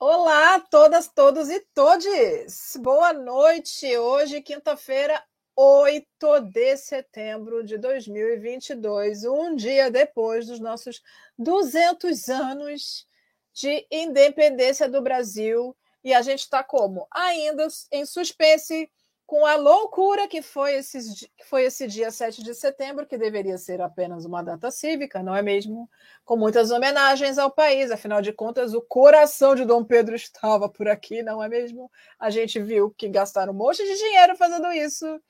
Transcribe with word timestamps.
Olá 0.00 0.54
a 0.54 0.60
todas, 0.60 1.08
todos 1.08 1.50
e 1.50 1.58
todes! 1.74 2.76
Boa 2.80 3.12
noite! 3.12 3.96
Hoje, 3.96 4.40
quinta-feira, 4.40 5.20
8 5.56 6.40
de 6.52 6.76
setembro 6.76 7.64
de 7.64 7.76
2022, 7.76 9.24
um 9.24 9.56
dia 9.56 9.90
depois 9.90 10.46
dos 10.46 10.60
nossos 10.60 11.02
200 11.36 12.28
anos 12.28 13.08
de 13.52 13.84
independência 13.90 14.88
do 14.88 15.02
Brasil. 15.02 15.76
E 16.04 16.14
a 16.14 16.22
gente 16.22 16.42
está 16.42 16.62
como? 16.62 17.08
Ainda 17.10 17.66
em 17.90 18.06
suspense 18.06 18.88
com 19.28 19.44
a 19.44 19.56
loucura 19.56 20.26
que 20.26 20.40
foi, 20.40 20.76
esses, 20.76 21.28
que 21.36 21.44
foi 21.44 21.64
esse 21.64 21.86
dia 21.86 22.10
7 22.10 22.42
de 22.42 22.54
setembro, 22.54 23.06
que 23.06 23.18
deveria 23.18 23.58
ser 23.58 23.78
apenas 23.78 24.24
uma 24.24 24.42
data 24.42 24.70
cívica, 24.70 25.22
não 25.22 25.36
é 25.36 25.42
mesmo? 25.42 25.86
Com 26.24 26.34
muitas 26.34 26.70
homenagens 26.70 27.36
ao 27.36 27.50
país, 27.50 27.90
afinal 27.90 28.22
de 28.22 28.32
contas, 28.32 28.72
o 28.72 28.80
coração 28.80 29.54
de 29.54 29.66
Dom 29.66 29.84
Pedro 29.84 30.16
estava 30.16 30.66
por 30.66 30.88
aqui, 30.88 31.22
não 31.22 31.42
é 31.42 31.48
mesmo? 31.48 31.90
A 32.18 32.30
gente 32.30 32.58
viu 32.58 32.90
que 32.90 33.06
gastaram 33.06 33.52
um 33.52 33.56
monte 33.56 33.84
de 33.84 33.98
dinheiro 33.98 34.34
fazendo 34.34 34.72
isso, 34.72 35.20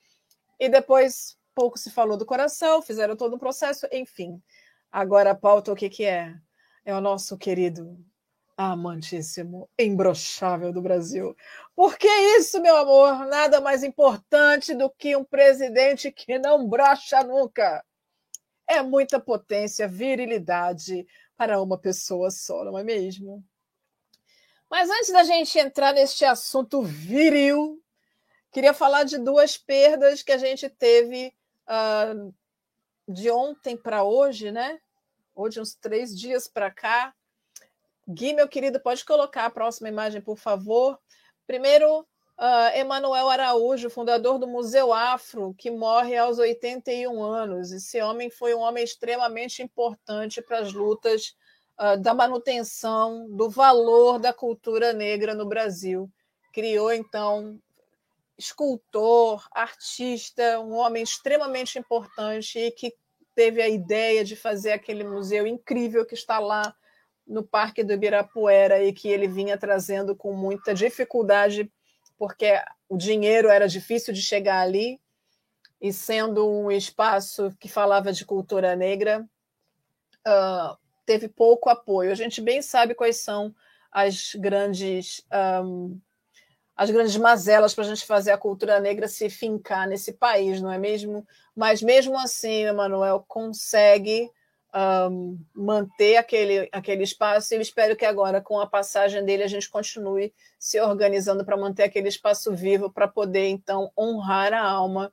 e 0.57 0.69
depois 0.69 1.37
pouco 1.53 1.77
se 1.77 1.91
falou 1.91 2.15
do 2.15 2.25
coração, 2.25 2.81
fizeram 2.81 3.17
todo 3.17 3.35
um 3.35 3.39
processo, 3.39 3.85
enfim. 3.91 4.41
Agora 4.89 5.31
a 5.31 5.35
pauta 5.35 5.73
o 5.73 5.75
que, 5.75 5.89
que 5.89 6.05
é? 6.05 6.33
É 6.85 6.95
o 6.95 7.01
nosso 7.01 7.37
querido 7.37 7.99
amantíssimo, 8.61 9.69
imbrochável 9.79 10.73
do 10.73 10.81
Brasil. 10.81 11.33
Por 11.73 11.97
que 11.97 12.09
isso, 12.37 12.61
meu 12.61 12.75
amor? 12.75 13.25
Nada 13.25 13.61
mais 13.61 13.85
importante 13.85 14.75
do 14.75 14.89
que 14.89 15.15
um 15.15 15.23
presidente 15.23 16.11
que 16.11 16.37
não 16.37 16.67
brocha 16.67 17.23
nunca. 17.23 17.81
É 18.67 18.81
muita 18.81 19.17
potência, 19.17 19.87
virilidade 19.87 21.07
para 21.37 21.61
uma 21.61 21.77
pessoa 21.77 22.29
só, 22.29 22.65
não 22.65 22.77
é 22.77 22.83
mesmo? 22.83 23.41
Mas 24.69 24.89
antes 24.89 25.13
da 25.13 25.23
gente 25.23 25.57
entrar 25.57 25.93
neste 25.93 26.25
assunto 26.25 26.83
viril, 26.83 27.81
queria 28.51 28.73
falar 28.73 29.05
de 29.05 29.17
duas 29.17 29.57
perdas 29.57 30.21
que 30.21 30.33
a 30.33 30.37
gente 30.37 30.67
teve 30.69 31.33
uh, 31.65 32.35
de 33.07 33.31
ontem 33.31 33.77
para 33.77 34.03
hoje, 34.03 34.51
né? 34.51 34.81
Hoje, 35.33 35.61
uns 35.61 35.73
três 35.73 36.13
dias 36.13 36.45
para 36.45 36.69
cá. 36.69 37.15
Gui, 38.11 38.33
meu 38.33 38.47
querido, 38.47 38.79
pode 38.79 39.05
colocar 39.05 39.45
a 39.45 39.51
próxima 39.51 39.87
imagem, 39.87 40.19
por 40.19 40.35
favor. 40.35 40.97
Primeiro, 41.45 41.99
uh, 41.99 42.75
Emanuel 42.75 43.29
Araújo, 43.29 43.87
fundador 43.87 44.39
do 44.39 44.47
Museu 44.47 44.91
Afro, 44.91 45.53
que 45.55 45.69
morre 45.69 46.17
aos 46.17 46.39
81 46.39 47.21
anos. 47.21 47.71
Esse 47.71 48.01
homem 48.01 48.31
foi 48.31 48.55
um 48.55 48.61
homem 48.61 48.83
extremamente 48.83 49.61
importante 49.61 50.41
para 50.41 50.57
as 50.57 50.73
lutas 50.73 51.35
uh, 51.79 52.01
da 52.01 52.11
manutenção 52.15 53.29
do 53.29 53.47
valor 53.47 54.17
da 54.17 54.33
cultura 54.33 54.91
negra 54.91 55.35
no 55.35 55.45
Brasil. 55.45 56.09
Criou, 56.51 56.91
então, 56.91 57.61
escultor, 58.35 59.47
artista, 59.51 60.59
um 60.59 60.73
homem 60.73 61.03
extremamente 61.03 61.77
importante 61.77 62.57
e 62.57 62.71
que 62.71 62.91
teve 63.35 63.61
a 63.61 63.69
ideia 63.69 64.25
de 64.25 64.35
fazer 64.35 64.71
aquele 64.71 65.03
museu 65.03 65.45
incrível 65.45 66.03
que 66.07 66.15
está 66.15 66.39
lá 66.39 66.75
no 67.29 67.43
Parque 67.43 67.83
do 67.83 67.93
Ibirapuera 67.93 68.83
e 68.83 68.91
que 68.91 69.07
ele 69.07 69.27
vinha 69.27 69.55
trazendo 69.55 70.15
com 70.15 70.33
muita 70.33 70.73
dificuldade, 70.73 71.71
porque 72.17 72.59
o 72.89 72.97
dinheiro 72.97 73.49
era 73.49 73.67
difícil 73.67 74.11
de 74.11 74.21
chegar 74.21 74.59
ali, 74.59 74.99
e 75.79 75.93
sendo 75.93 76.49
um 76.49 76.69
espaço 76.71 77.55
que 77.59 77.69
falava 77.69 78.11
de 78.11 78.25
cultura 78.25 78.75
negra, 78.75 79.25
uh, 80.27 80.77
teve 81.05 81.29
pouco 81.29 81.69
apoio. 81.69 82.11
A 82.11 82.15
gente 82.15 82.41
bem 82.41 82.61
sabe 82.61 82.93
quais 82.93 83.17
são 83.17 83.55
as 83.91 84.33
grandes. 84.35 85.23
Um, 85.63 85.97
as 86.75 86.89
grandes 86.89 87.17
mazelas 87.17 87.73
para 87.75 87.83
a 87.83 87.87
gente 87.87 88.05
fazer 88.05 88.31
a 88.31 88.37
cultura 88.37 88.79
negra 88.79 89.05
se 89.05 89.29
fincar 89.29 89.85
nesse 89.85 90.13
país, 90.13 90.61
não 90.61 90.71
é 90.71 90.77
mesmo? 90.77 91.27
Mas 91.53 91.81
mesmo 91.81 92.17
assim, 92.17 92.63
Emanuel 92.63 93.23
consegue 93.27 94.31
um, 94.73 95.39
manter 95.53 96.17
aquele, 96.17 96.69
aquele 96.71 97.03
espaço 97.03 97.53
e 97.53 97.57
eu 97.57 97.61
espero 97.61 97.95
que 97.95 98.05
agora, 98.05 98.41
com 98.41 98.59
a 98.59 98.67
passagem 98.67 99.23
dele, 99.23 99.43
a 99.43 99.47
gente 99.47 99.69
continue 99.69 100.33
se 100.57 100.79
organizando 100.79 101.43
para 101.43 101.57
manter 101.57 101.83
aquele 101.83 102.07
espaço 102.07 102.55
vivo, 102.55 102.91
para 102.91 103.07
poder, 103.07 103.47
então, 103.47 103.91
honrar 103.97 104.53
a 104.53 104.61
alma 104.61 105.11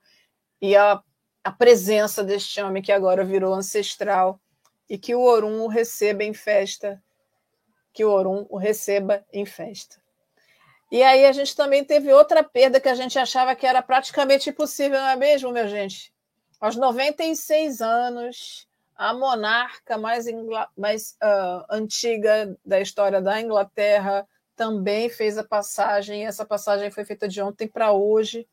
e 0.61 0.75
a, 0.75 1.01
a 1.43 1.51
presença 1.51 2.23
deste 2.23 2.61
homem 2.61 2.83
que 2.83 2.91
agora 2.91 3.23
virou 3.23 3.53
ancestral 3.53 4.39
e 4.89 4.97
que 4.97 5.15
o 5.15 5.21
Orum 5.21 5.61
o 5.61 5.67
receba 5.67 6.23
em 6.23 6.33
festa, 6.33 7.01
que 7.93 8.05
o 8.05 8.11
Orum 8.11 8.45
o 8.49 8.57
receba 8.57 9.25
em 9.33 9.45
festa. 9.45 9.97
E 10.89 11.03
aí 11.03 11.25
a 11.25 11.31
gente 11.33 11.55
também 11.55 11.83
teve 11.83 12.13
outra 12.13 12.43
perda 12.43 12.79
que 12.79 12.87
a 12.87 12.95
gente 12.95 13.19
achava 13.19 13.55
que 13.55 13.67
era 13.67 13.81
praticamente 13.81 14.49
impossível, 14.49 14.99
não 14.99 15.09
é 15.09 15.15
mesmo, 15.17 15.51
minha 15.51 15.67
gente? 15.67 16.13
Aos 16.61 16.75
96 16.75 17.81
anos, 17.81 18.66
a 18.97 19.13
monarca 19.13 19.97
mais, 19.97 20.25
mais 20.75 21.15
uh, 21.23 21.65
antiga 21.69 22.57
da 22.65 22.81
história 22.81 23.21
da 23.21 23.39
Inglaterra 23.39 24.27
também 24.55 25.07
fez 25.07 25.37
a 25.37 25.43
passagem. 25.43 26.25
Essa 26.25 26.43
passagem 26.43 26.89
foi 26.89 27.05
feita 27.05 27.27
de 27.27 27.39
ontem 27.39 27.67
para 27.67 27.91
hoje. 27.91 28.49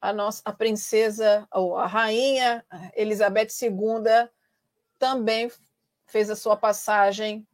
A 0.00 0.12
nossa 0.12 0.40
a 0.44 0.52
princesa, 0.52 1.46
ou 1.52 1.76
a 1.76 1.86
rainha 1.86 2.64
Elizabeth 2.94 3.48
II 3.60 4.28
também 4.98 5.50
fez 6.06 6.30
a 6.30 6.36
sua 6.36 6.56
passagem. 6.56 7.46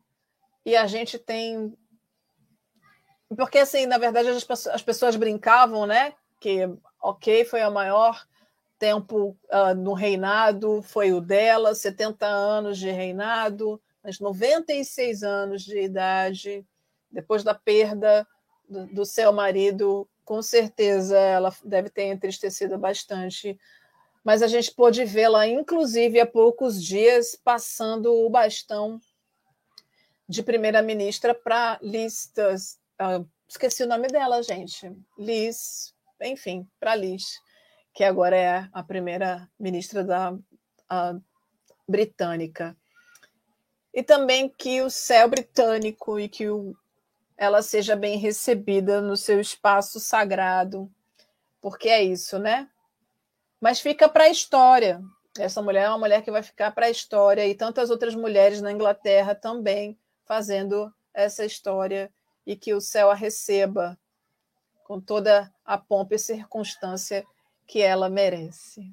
E 0.67 0.77
a 0.77 0.87
gente 0.87 1.19
tem 1.19 1.75
porque 3.35 3.59
assim, 3.59 3.87
na 3.87 3.99
verdade, 3.99 4.29
as, 4.29 4.67
as 4.69 4.83
pessoas 4.83 5.17
brincavam, 5.17 5.87
né? 5.87 6.15
Que 6.41 6.69
ok, 7.01 7.45
foi 7.45 7.63
a 7.63 7.71
maior 7.71 8.27
tempo 8.79 9.37
uh, 9.51 9.75
no 9.77 9.93
reinado 9.93 10.83
foi 10.83 11.13
o 11.13 11.21
dela, 11.21 11.75
70 11.75 12.27
anos 12.27 12.79
de 12.79 12.91
reinado, 12.91 13.81
mas 14.03 14.21
96 14.21 15.23
anos 15.23 15.63
de 15.63 15.81
idade, 15.81 16.65
depois 17.11 17.43
da 17.43 17.55
perda 17.55 18.27
do, 18.69 18.87
do 18.87 19.05
seu 19.05 19.33
marido, 19.33 20.09
com 20.25 20.41
certeza 20.43 21.19
ela 21.19 21.55
deve 21.65 21.91
ter 21.91 22.05
entristecido 22.05 22.79
bastante. 22.79 23.59
Mas 24.23 24.43
a 24.43 24.47
gente 24.47 24.73
pôde 24.73 25.05
vê-la, 25.05 25.47
inclusive, 25.47 26.21
há 26.21 26.27
poucos 26.27 26.83
dias, 26.83 27.35
passando 27.35 28.13
o 28.13 28.29
bastão 28.29 29.01
de 30.29 30.43
primeira-ministra 30.43 31.35
para 31.35 31.79
listas. 31.81 32.79
Uh, 33.01 33.27
esqueci 33.49 33.83
o 33.83 33.89
nome 33.89 34.09
dela, 34.09 34.43
gente. 34.43 34.93
Liz, 35.17 35.95
enfim, 36.21 36.69
para 36.79 36.95
Liz 36.95 37.41
que 37.99 38.05
agora 38.05 38.37
é 38.37 38.69
a 38.73 38.81
primeira 38.81 39.51
ministra 39.59 40.05
da 40.05 40.33
britânica. 41.89 42.77
E 43.93 44.05
também 44.05 44.49
que 44.49 44.81
o 44.83 44.89
céu 44.89 45.29
britânico 45.29 46.17
e 46.17 46.29
que 46.29 46.49
o, 46.49 46.77
ela 47.37 47.61
seja 47.61 47.97
bem 47.97 48.17
recebida 48.17 49.01
no 49.01 49.17
seu 49.17 49.41
espaço 49.41 49.99
sagrado, 49.99 50.89
porque 51.61 51.89
é 51.89 52.01
isso, 52.01 52.39
né? 52.39 52.71
Mas 53.61 53.81
fica 53.81 54.09
para 54.09 54.27
a 54.27 54.31
história. 54.31 55.03
Essa 55.37 55.61
mulher 55.61 55.87
é 55.87 55.89
uma 55.89 55.99
mulher 55.99 56.23
que 56.23 56.31
vai 56.31 56.45
ficar 56.45 56.71
para 56.71 56.87
a 56.87 56.91
história 56.91 57.49
e 57.49 57.55
tantas 57.57 57.91
outras 57.91 58.15
mulheres 58.15 58.61
na 58.61 58.71
Inglaterra 58.71 59.35
também 59.35 59.99
fazendo 60.25 60.95
essa 61.13 61.45
história 61.45 62.13
e 62.47 62.55
que 62.55 62.73
o 62.73 62.81
céu 62.81 63.11
a 63.11 63.15
receba 63.15 63.99
com 64.85 65.01
toda 65.01 65.53
a 65.65 65.77
pompa 65.77 66.15
e 66.15 66.19
circunstância 66.21 67.27
que 67.69 67.83
ela 67.83 68.09
merece. 68.09 68.91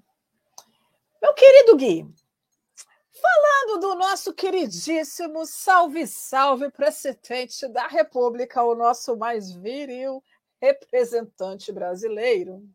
Meu 1.22 1.34
querido 1.34 1.78
Gui, 1.78 2.06
falando 3.22 3.80
do 3.80 3.96
nosso 3.96 4.34
queridíssimo 4.34 5.46
salve, 5.46 6.06
salve 6.06 6.70
presidente 6.70 7.68
da 7.70 7.88
República, 7.88 8.62
o 8.62 8.76
nosso 8.76 9.16
mais 9.16 9.50
viril 9.50 10.22
representante 10.62 11.72
brasileiro. 11.72 12.68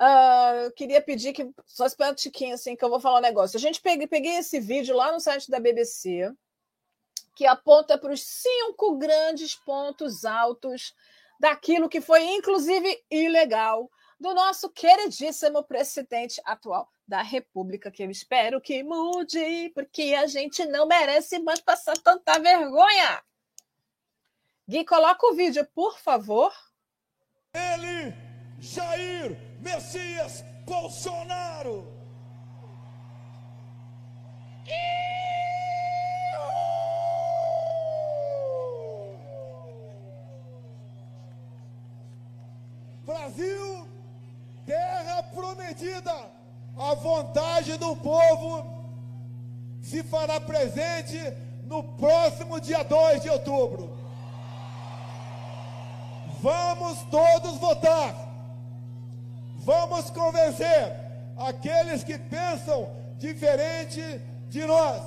Uh, 0.00 0.70
queria 0.76 1.02
pedir 1.02 1.32
que 1.32 1.50
só 1.66 1.84
espera 1.84 2.12
um 2.12 2.14
tiquinho 2.14 2.54
assim 2.54 2.76
que 2.76 2.84
eu 2.84 2.88
vou 2.88 3.00
falar 3.00 3.18
um 3.18 3.22
negócio. 3.22 3.56
A 3.56 3.60
gente 3.60 3.80
peguei, 3.80 4.06
peguei 4.06 4.36
esse 4.36 4.60
vídeo 4.60 4.94
lá 4.94 5.10
no 5.10 5.18
site 5.18 5.50
da 5.50 5.58
BBC 5.58 6.32
que 7.34 7.46
aponta 7.46 7.98
para 7.98 8.12
os 8.12 8.22
cinco 8.22 8.96
grandes 8.96 9.56
pontos 9.56 10.24
altos 10.24 10.94
daquilo 11.38 11.88
que 11.88 12.00
foi 12.00 12.22
inclusive 12.22 13.04
ilegal 13.10 13.90
do 14.18 14.34
nosso 14.34 14.68
queridíssimo 14.70 15.62
presidente 15.62 16.40
atual 16.44 16.90
da 17.06 17.22
República, 17.22 17.90
que 17.90 18.02
eu 18.02 18.10
espero 18.10 18.60
que 18.60 18.82
mude, 18.82 19.70
porque 19.74 20.14
a 20.14 20.26
gente 20.26 20.64
não 20.66 20.86
merece 20.86 21.38
mais 21.38 21.60
passar 21.60 21.96
tanta 21.98 22.38
vergonha. 22.38 23.22
Gui, 24.68 24.84
coloca 24.84 25.26
o 25.26 25.34
vídeo, 25.34 25.66
por 25.74 25.98
favor. 25.98 26.52
Ele, 27.54 28.12
Jair 28.60 29.38
Messias 29.60 30.44
Bolsonaro. 30.66 31.86
E... 34.66 35.08
Brasil 43.06 43.88
terra 45.38 45.54
prometida, 45.54 46.30
a 46.76 46.94
vontade 46.94 47.76
do 47.76 47.96
povo 47.96 48.64
se 49.80 50.02
fará 50.02 50.40
presente 50.40 51.18
no 51.64 51.82
próximo 51.82 52.60
dia 52.60 52.82
2 52.82 53.22
de 53.22 53.30
outubro. 53.30 53.96
Vamos 56.40 57.02
todos 57.10 57.58
votar. 57.58 58.14
Vamos 59.58 60.10
convencer 60.10 60.92
aqueles 61.36 62.04
que 62.04 62.18
pensam 62.18 62.88
diferente 63.18 64.02
de 64.48 64.64
nós. 64.64 65.02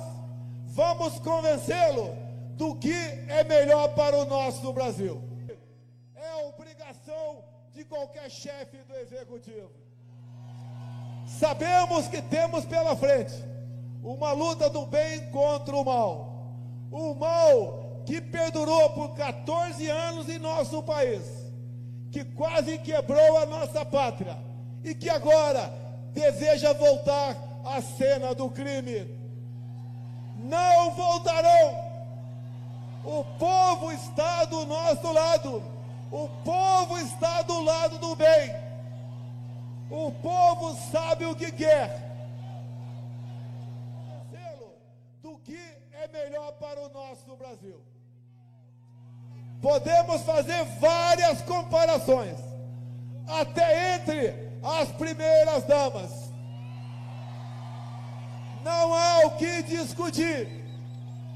Vamos 0.66 1.18
convencê-lo 1.18 2.14
do 2.56 2.76
que 2.76 2.94
é 3.28 3.44
melhor 3.44 3.94
para 3.94 4.16
o 4.16 4.24
nosso 4.24 4.72
Brasil. 4.72 5.20
É 6.14 6.34
obrigação 6.46 7.44
de 7.72 7.84
qualquer 7.84 8.30
chefe 8.30 8.76
do 8.84 8.94
executivo. 8.94 9.70
Sabemos 11.26 12.08
que 12.08 12.20
temos 12.22 12.64
pela 12.64 12.96
frente 12.96 13.34
uma 14.02 14.32
luta 14.32 14.68
do 14.68 14.86
bem 14.86 15.20
contra 15.30 15.76
o 15.76 15.84
mal. 15.84 16.56
O 16.90 17.14
mal 17.14 18.02
que 18.04 18.20
perdurou 18.20 18.90
por 18.90 19.14
14 19.14 19.88
anos 19.88 20.28
em 20.28 20.38
nosso 20.38 20.82
país, 20.82 21.22
que 22.10 22.24
quase 22.24 22.78
quebrou 22.78 23.38
a 23.38 23.46
nossa 23.46 23.84
pátria 23.84 24.36
e 24.84 24.94
que 24.94 25.08
agora 25.08 25.72
deseja 26.12 26.72
voltar 26.72 27.36
à 27.64 27.80
cena 27.80 28.34
do 28.34 28.50
crime. 28.50 29.08
Não 30.36 30.90
voltarão. 30.90 31.92
O 33.04 33.24
povo 33.38 33.92
está 33.92 34.44
do 34.44 34.66
nosso 34.66 35.12
lado. 35.12 35.62
O 36.10 36.28
povo 36.44 36.98
está 36.98 37.42
do 37.42 37.62
lado 37.62 37.98
do 37.98 38.14
bem. 38.16 38.54
O 39.94 40.10
povo 40.10 40.74
sabe 40.90 41.26
o 41.26 41.36
que 41.36 41.52
quer. 41.52 42.00
Do 45.22 45.36
que 45.40 45.60
é 45.92 46.08
melhor 46.08 46.52
para 46.52 46.80
o 46.80 46.88
nosso 46.88 47.36
Brasil. 47.36 47.78
Podemos 49.60 50.22
fazer 50.22 50.64
várias 50.80 51.42
comparações, 51.42 52.38
até 53.28 53.96
entre 53.96 54.50
as 54.62 54.88
primeiras 54.92 55.64
damas. 55.64 56.10
Não 58.64 58.94
há 58.94 59.26
o 59.26 59.32
que 59.32 59.62
discutir. 59.64 60.48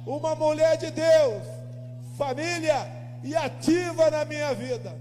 Uma 0.07 0.35
mulher 0.35 0.79
de 0.79 0.91
Deus, 0.93 1.43
família 2.17 2.91
e 3.23 3.37
ativa 3.37 4.11
na 4.11 4.25
minha 4.25 4.55
vida. 4.55 4.99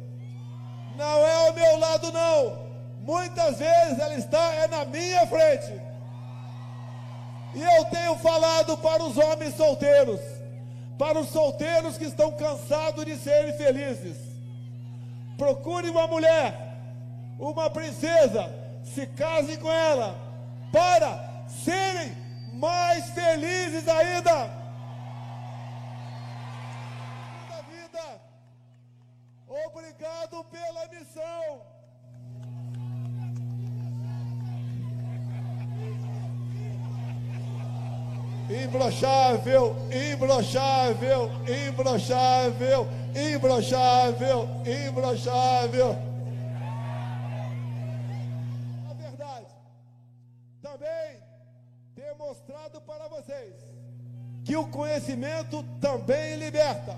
Não 0.97 1.25
é 1.25 1.47
ao 1.47 1.53
meu 1.53 1.79
lado, 1.79 2.11
não. 2.11 2.64
Muitas 3.05 3.59
vezes 3.59 3.99
ela 3.99 4.15
está 4.15 4.53
é 4.55 4.67
na 4.67 4.83
minha 4.85 5.27
frente. 5.27 5.79
E 7.53 7.61
eu 7.61 7.85
tenho 7.85 8.17
falado 8.17 8.75
para 8.79 9.03
os 9.03 9.15
homens 9.15 9.55
solteiros, 9.55 10.19
para 10.97 11.19
os 11.19 11.29
solteiros 11.29 11.99
que 11.99 12.05
estão 12.05 12.31
cansados 12.31 13.05
de 13.05 13.15
serem 13.17 13.53
felizes. 13.53 14.17
Procure 15.37 15.87
uma 15.89 16.07
mulher, 16.07 16.75
uma 17.37 17.69
princesa, 17.69 18.51
se 18.83 19.05
case 19.05 19.55
com 19.57 19.71
ela, 19.71 20.15
para 20.71 21.45
serem 21.63 22.11
mais 22.53 23.11
felizes 23.11 23.87
ainda. 23.87 24.65
Obrigado 29.47 30.43
pela 30.45 30.87
missão. 30.87 31.74
Imbrochável, 38.49 39.75
imbrochável, 39.91 41.31
imbrochável, 41.67 42.87
imbrochável, 43.15 44.49
imbrochável. 44.87 45.95
A 48.87 48.93
verdade, 48.93 49.47
também 50.61 51.17
demonstrado 51.95 52.79
para 52.81 53.07
vocês 53.07 53.55
que 54.43 54.55
o 54.55 54.67
conhecimento 54.67 55.63
também 55.81 56.35
liberta. 56.35 56.95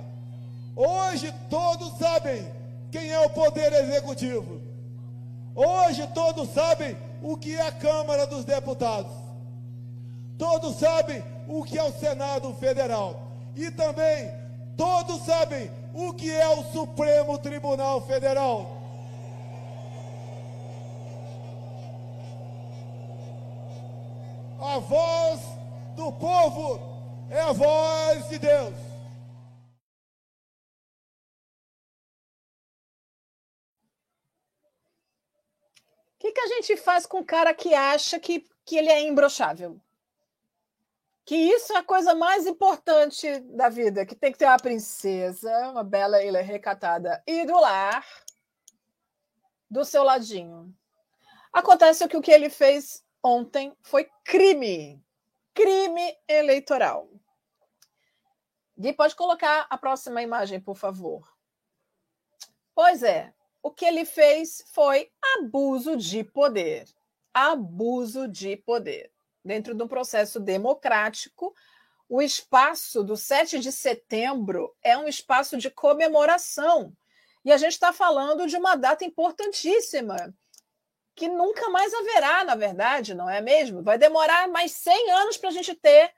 Hoje 0.76 1.34
todos 1.50 1.98
sabem 1.98 2.46
quem 2.92 3.10
é 3.10 3.20
o 3.22 3.30
poder 3.30 3.72
executivo. 3.72 4.62
Hoje 5.56 6.06
todos 6.08 6.50
sabem 6.50 6.98
o 7.24 7.38
que 7.38 7.56
é 7.56 7.68
a 7.68 7.72
Câmara 7.72 8.28
dos 8.28 8.44
Deputados. 8.44 9.16
Todos 10.38 10.76
sabem 10.76 11.24
o 11.48 11.64
que 11.64 11.78
é 11.78 11.84
o 11.84 11.94
Senado 11.94 12.54
Federal. 12.56 13.32
E 13.56 13.72
também 13.72 14.30
todos 14.76 15.24
sabem 15.26 15.72
o 15.94 16.14
que 16.14 16.32
é 16.32 16.48
o 16.50 16.64
Supremo 16.66 17.40
Tribunal 17.40 18.06
Federal. 18.06 18.78
A 24.60 24.80
voz 24.80 25.40
do 25.96 26.12
povo 26.14 26.80
é 27.32 27.40
a 27.40 27.52
voz 27.52 28.30
de 28.30 28.38
Deus. 28.38 28.76
O 36.16 36.20
que, 36.20 36.32
que 36.32 36.42
a 36.42 36.48
gente 36.48 36.76
faz 36.78 37.06
com 37.06 37.20
o 37.20 37.26
cara 37.26 37.54
que 37.54 37.74
acha 37.74 38.20
que, 38.20 38.46
que 38.66 38.76
ele 38.76 38.90
é 38.90 39.08
imbrochável? 39.08 39.80
Que 41.28 41.36
isso 41.36 41.74
é 41.74 41.76
a 41.80 41.84
coisa 41.84 42.16
mais 42.16 42.48
importante 42.48 43.42
da 43.42 43.68
vida, 43.68 44.06
que 44.06 44.16
tem 44.16 44.32
que 44.32 44.38
ter 44.38 44.46
uma 44.46 44.56
princesa, 44.56 45.52
uma 45.72 45.84
bela 45.84 46.24
ilha 46.24 46.42
recatada 46.42 47.22
e 47.28 47.44
do 47.46 47.60
lar, 47.60 48.08
do 49.70 49.84
seu 49.84 50.04
ladinho. 50.04 50.74
Acontece 51.52 52.08
que 52.08 52.16
o 52.16 52.22
que 52.22 52.32
ele 52.32 52.50
fez 52.50 53.04
ontem 53.22 53.76
foi 53.82 54.10
crime. 54.24 55.04
Crime 55.54 56.18
eleitoral. 56.30 57.10
Gui, 58.78 58.94
pode 58.94 59.14
colocar 59.14 59.68
a 59.70 59.78
próxima 59.78 60.22
imagem, 60.22 60.62
por 60.62 60.78
favor. 60.78 61.30
Pois 62.74 63.04
é, 63.04 63.34
o 63.62 63.70
que 63.70 63.84
ele 63.84 64.06
fez 64.06 64.64
foi 64.72 65.12
abuso 65.36 65.98
de 65.98 66.24
poder. 66.24 66.88
Abuso 67.34 68.30
de 68.30 68.56
poder. 68.56 69.12
Dentro 69.48 69.74
de 69.74 69.82
um 69.82 69.88
processo 69.88 70.42
democrático, 70.42 71.56
o 72.10 72.22
espaço 72.22 73.02
do 73.02 73.16
7 73.16 73.60
de 73.60 73.72
setembro 73.72 74.76
é 74.84 74.98
um 74.98 75.08
espaço 75.08 75.56
de 75.56 75.72
comemoração. 75.72 76.92
E 77.46 77.52
a 77.54 77.56
gente 77.56 77.72
está 77.72 77.94
falando 77.94 78.46
de 78.46 78.58
uma 78.58 78.76
data 78.76 79.06
importantíssima, 79.06 80.36
que 81.16 81.30
nunca 81.30 81.70
mais 81.70 81.94
haverá, 81.94 82.44
na 82.44 82.56
verdade, 82.56 83.14
não 83.14 83.30
é 83.30 83.40
mesmo? 83.40 83.82
Vai 83.82 83.98
demorar 83.98 84.50
mais 84.50 84.74
100 84.74 85.12
anos 85.12 85.38
para 85.38 85.48
a 85.48 85.54
gente 85.54 85.74
ter 85.76 86.14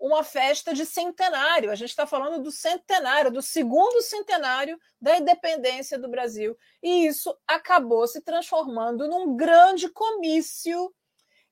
uma 0.00 0.24
festa 0.24 0.72
de 0.72 0.86
centenário. 0.86 1.70
A 1.70 1.74
gente 1.74 1.90
está 1.90 2.06
falando 2.06 2.42
do 2.42 2.50
centenário, 2.50 3.30
do 3.30 3.42
segundo 3.42 4.00
centenário 4.00 4.80
da 4.98 5.18
independência 5.18 5.98
do 5.98 6.08
Brasil. 6.08 6.56
E 6.82 7.06
isso 7.06 7.36
acabou 7.46 8.08
se 8.08 8.22
transformando 8.22 9.06
num 9.06 9.36
grande 9.36 9.90
comício 9.90 10.90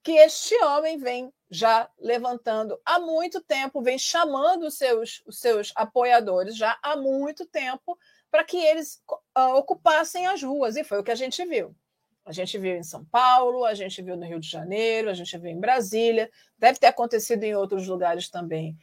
que 0.03 0.13
este 0.13 0.55
homem 0.63 0.99
vem 0.99 1.33
já 1.51 1.89
levantando 1.99 2.81
há 2.85 2.99
muito 2.99 3.41
tempo, 3.41 3.83
vem 3.83 3.99
chamando 3.99 4.67
os 4.67 4.75
seus, 4.79 5.23
os 5.27 5.39
seus 5.39 5.73
apoiadores 5.75 6.57
já 6.57 6.79
há 6.83 6.97
muito 6.97 7.45
tempo 7.47 7.99
para 8.31 8.45
que 8.45 8.57
eles 8.57 9.03
uh, 9.37 9.57
ocupassem 9.57 10.27
as 10.27 10.43
ruas. 10.43 10.77
E 10.77 10.85
foi 10.85 11.01
o 11.01 11.05
que 11.05 11.11
a 11.11 11.17
gente 11.17 11.45
viu. 11.45 11.75
A 12.25 12.33
gente 12.33 12.57
viu 12.59 12.77
em 12.77 12.83
São 12.83 13.05
Paulo, 13.05 13.65
a 13.65 13.75
gente 13.75 14.01
viu 14.01 14.17
no 14.17 14.25
Rio 14.25 14.39
de 14.39 14.49
Janeiro, 14.49 15.11
a 15.11 15.15
gente 15.15 15.37
viu 15.37 15.51
em 15.51 15.59
Brasília, 15.59 16.31
deve 16.57 16.79
ter 16.79 16.87
acontecido 16.87 17.43
em 17.43 17.57
outros 17.57 17.89
lugares 17.89 18.29
também, 18.29 18.79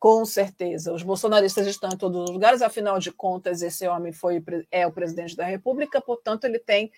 com 0.00 0.24
certeza. 0.24 0.92
Os 0.92 1.02
bolsonaristas 1.02 1.66
estão 1.66 1.90
em 1.90 1.96
todos 1.96 2.24
os 2.24 2.30
lugares, 2.30 2.60
afinal 2.60 2.98
de 2.98 3.12
contas, 3.12 3.62
esse 3.62 3.86
homem 3.86 4.12
foi 4.12 4.42
é 4.70 4.84
o 4.86 4.92
presidente 4.92 5.36
da 5.36 5.44
República, 5.44 6.00
portanto, 6.00 6.44
ele 6.44 6.58
tem 6.58 6.90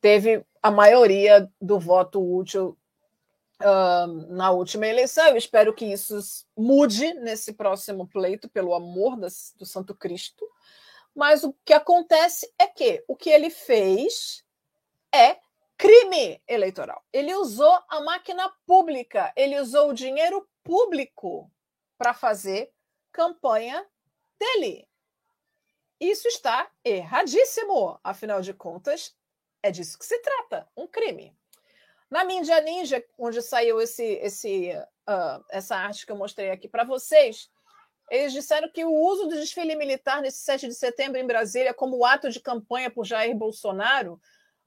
teve 0.00 0.44
a 0.62 0.70
maioria 0.70 1.50
do 1.60 1.80
voto 1.80 2.20
útil 2.22 2.76
uh, 3.60 4.06
na 4.32 4.50
última 4.50 4.86
eleição. 4.86 5.26
Eu 5.28 5.36
espero 5.36 5.74
que 5.74 5.84
isso 5.84 6.18
mude 6.56 7.14
nesse 7.14 7.52
próximo 7.52 8.06
pleito, 8.06 8.48
pelo 8.48 8.74
amor 8.74 9.16
das, 9.16 9.54
do 9.56 9.66
Santo 9.66 9.94
Cristo. 9.94 10.46
Mas 11.14 11.44
o 11.44 11.54
que 11.64 11.72
acontece 11.72 12.52
é 12.58 12.66
que 12.66 13.04
o 13.06 13.14
que 13.14 13.30
ele 13.30 13.50
fez 13.50 14.44
é 15.14 15.38
crime 15.76 16.42
eleitoral. 16.48 17.04
Ele 17.12 17.34
usou 17.34 17.72
a 17.88 18.00
máquina 18.00 18.52
pública, 18.66 19.32
ele 19.36 19.60
usou 19.60 19.90
o 19.90 19.94
dinheiro 19.94 20.48
público 20.62 21.50
para 21.96 22.12
fazer 22.14 22.72
campanha 23.12 23.86
dele. 24.38 24.88
Isso 26.00 26.26
está 26.26 26.68
erradíssimo. 26.84 27.98
Afinal 28.02 28.40
de 28.40 28.52
contas, 28.52 29.14
É 29.62 29.70
disso 29.70 29.98
que 29.98 30.04
se 30.04 30.18
trata, 30.18 30.68
um 30.76 30.86
crime. 30.86 31.34
Na 32.14 32.22
Mídia 32.22 32.60
Ninja, 32.60 33.04
onde 33.18 33.42
saiu 33.42 33.80
esse, 33.80 34.04
esse, 34.04 34.70
uh, 34.70 35.44
essa 35.50 35.74
arte 35.74 36.06
que 36.06 36.12
eu 36.12 36.16
mostrei 36.16 36.48
aqui 36.48 36.68
para 36.68 36.84
vocês, 36.84 37.50
eles 38.08 38.32
disseram 38.32 38.70
que 38.70 38.84
o 38.84 38.92
uso 38.92 39.26
do 39.26 39.34
desfile 39.34 39.74
militar 39.74 40.22
nesse 40.22 40.38
7 40.44 40.68
de 40.68 40.74
setembro 40.74 41.18
em 41.18 41.26
Brasília 41.26 41.74
como 41.74 42.04
ato 42.04 42.30
de 42.30 42.38
campanha 42.38 42.88
por 42.88 43.04
Jair 43.04 43.34
Bolsonaro 43.34 44.20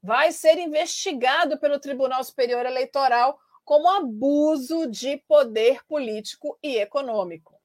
vai 0.04 0.34
ser 0.34 0.58
investigado 0.58 1.58
pelo 1.58 1.80
Tribunal 1.80 2.22
Superior 2.22 2.66
Eleitoral 2.66 3.40
como 3.64 3.88
abuso 3.88 4.86
de 4.86 5.16
poder 5.26 5.80
político 5.88 6.60
e 6.62 6.76
econômico. 6.76 7.57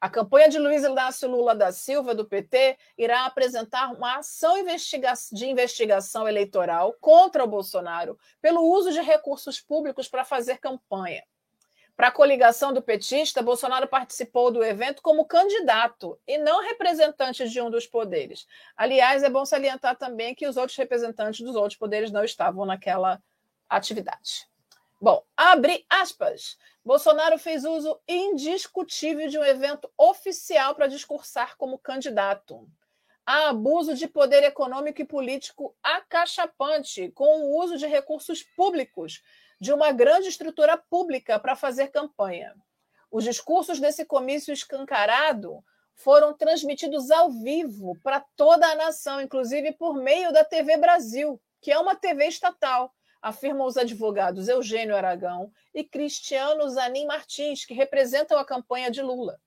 A 0.00 0.08
campanha 0.08 0.48
de 0.48 0.58
Luiz 0.58 0.82
Inácio 0.82 1.28
Lula 1.28 1.54
da 1.54 1.70
Silva, 1.72 2.14
do 2.14 2.24
PT, 2.24 2.78
irá 2.96 3.26
apresentar 3.26 3.92
uma 3.92 4.16
ação 4.16 4.56
de 5.30 5.46
investigação 5.46 6.26
eleitoral 6.26 6.94
contra 7.02 7.44
o 7.44 7.46
Bolsonaro 7.46 8.18
pelo 8.40 8.62
uso 8.62 8.90
de 8.92 9.00
recursos 9.02 9.60
públicos 9.60 10.08
para 10.08 10.24
fazer 10.24 10.56
campanha. 10.56 11.22
Para 11.94 12.08
a 12.08 12.12
coligação 12.12 12.72
do 12.72 12.80
petista, 12.80 13.42
Bolsonaro 13.42 13.86
participou 13.86 14.50
do 14.50 14.64
evento 14.64 15.02
como 15.02 15.26
candidato 15.26 16.18
e 16.26 16.38
não 16.38 16.62
representante 16.62 17.46
de 17.46 17.60
um 17.60 17.70
dos 17.70 17.86
poderes. 17.86 18.46
Aliás, 18.74 19.22
é 19.22 19.28
bom 19.28 19.44
salientar 19.44 19.98
também 19.98 20.34
que 20.34 20.46
os 20.46 20.56
outros 20.56 20.78
representantes 20.78 21.42
dos 21.44 21.54
outros 21.54 21.76
poderes 21.76 22.10
não 22.10 22.24
estavam 22.24 22.64
naquela 22.64 23.22
atividade. 23.68 24.49
Bom, 25.00 25.24
abre 25.34 25.86
aspas. 25.88 26.58
Bolsonaro 26.84 27.38
fez 27.38 27.64
uso 27.64 27.98
indiscutível 28.06 29.28
de 29.28 29.38
um 29.38 29.44
evento 29.44 29.90
oficial 29.96 30.74
para 30.74 30.88
discursar 30.88 31.56
como 31.56 31.78
candidato. 31.78 32.68
Há 33.24 33.48
abuso 33.48 33.94
de 33.94 34.06
poder 34.06 34.42
econômico 34.42 35.00
e 35.00 35.06
político 35.06 35.74
acachapante 35.82 37.10
com 37.12 37.24
o 37.24 37.62
uso 37.62 37.78
de 37.78 37.86
recursos 37.86 38.42
públicos 38.42 39.22
de 39.58 39.72
uma 39.72 39.90
grande 39.90 40.28
estrutura 40.28 40.76
pública 40.76 41.38
para 41.38 41.56
fazer 41.56 41.88
campanha. 41.88 42.54
Os 43.10 43.24
discursos 43.24 43.80
desse 43.80 44.04
comício 44.04 44.52
escancarado 44.52 45.64
foram 45.94 46.34
transmitidos 46.34 47.10
ao 47.10 47.30
vivo 47.30 47.98
para 48.02 48.20
toda 48.36 48.66
a 48.66 48.74
nação, 48.74 49.18
inclusive 49.22 49.72
por 49.72 49.94
meio 49.94 50.30
da 50.30 50.44
TV 50.44 50.76
Brasil, 50.76 51.40
que 51.60 51.72
é 51.72 51.78
uma 51.78 51.94
TV 51.94 52.26
estatal, 52.26 52.94
afirmam 53.22 53.66
os 53.66 53.76
advogados 53.76 54.48
Eugênio 54.48 54.96
Aragão 54.96 55.52
e 55.74 55.84
Cristiano 55.84 56.68
Zanin 56.68 57.06
Martins, 57.06 57.64
que 57.64 57.74
representam 57.74 58.38
a 58.38 58.44
campanha 58.44 58.90
de 58.90 59.02
Lula. 59.02 59.40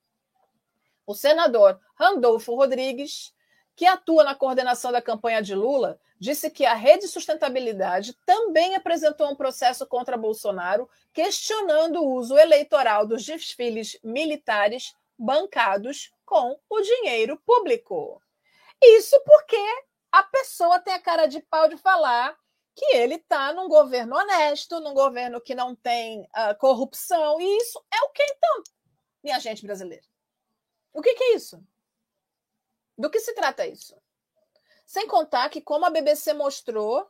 O 1.06 1.14
senador 1.14 1.80
Randolfo 1.94 2.54
Rodrigues, 2.54 3.34
que 3.76 3.86
atua 3.86 4.24
na 4.24 4.34
coordenação 4.34 4.92
da 4.92 5.02
campanha 5.02 5.42
de 5.42 5.54
Lula, 5.54 5.98
disse 6.18 6.50
que 6.50 6.64
a 6.64 6.74
Rede 6.74 7.08
Sustentabilidade 7.08 8.16
também 8.24 8.74
apresentou 8.74 9.30
um 9.30 9.36
processo 9.36 9.86
contra 9.86 10.16
Bolsonaro, 10.16 10.88
questionando 11.12 12.02
o 12.02 12.14
uso 12.14 12.38
eleitoral 12.38 13.06
dos 13.06 13.24
desfiles 13.24 13.98
militares 14.02 14.94
bancados 15.18 16.12
com 16.24 16.58
o 16.70 16.80
dinheiro 16.80 17.40
público. 17.44 18.22
Isso 18.82 19.20
porque 19.24 19.62
a 20.10 20.22
pessoa 20.22 20.80
tem 20.80 20.94
a 20.94 21.00
cara 21.00 21.26
de 21.26 21.40
pau 21.40 21.68
de 21.68 21.76
falar 21.76 22.36
que 22.74 22.84
ele 22.96 23.14
está 23.14 23.52
num 23.52 23.68
governo 23.68 24.16
honesto, 24.16 24.80
num 24.80 24.94
governo 24.94 25.40
que 25.40 25.54
não 25.54 25.74
tem 25.74 26.22
uh, 26.22 26.58
corrupção, 26.58 27.40
e 27.40 27.58
isso 27.58 27.82
é 27.92 28.00
o 28.02 28.10
que 28.10 28.22
então, 28.22 28.62
minha 29.22 29.38
gente 29.38 29.64
brasileira? 29.64 30.04
O 30.92 31.00
que, 31.00 31.14
que 31.14 31.24
é 31.24 31.34
isso? 31.34 31.62
Do 32.96 33.10
que 33.10 33.20
se 33.20 33.34
trata 33.34 33.66
isso? 33.66 33.96
Sem 34.86 35.06
contar 35.06 35.48
que, 35.48 35.60
como 35.60 35.86
a 35.86 35.90
BBC 35.90 36.32
mostrou, 36.34 37.08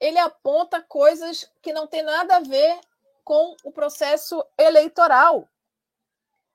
ele 0.00 0.18
aponta 0.18 0.82
coisas 0.82 1.48
que 1.60 1.72
não 1.72 1.86
tem 1.86 2.02
nada 2.02 2.36
a 2.36 2.40
ver 2.40 2.80
com 3.22 3.54
o 3.62 3.70
processo 3.70 4.44
eleitoral. 4.58 5.48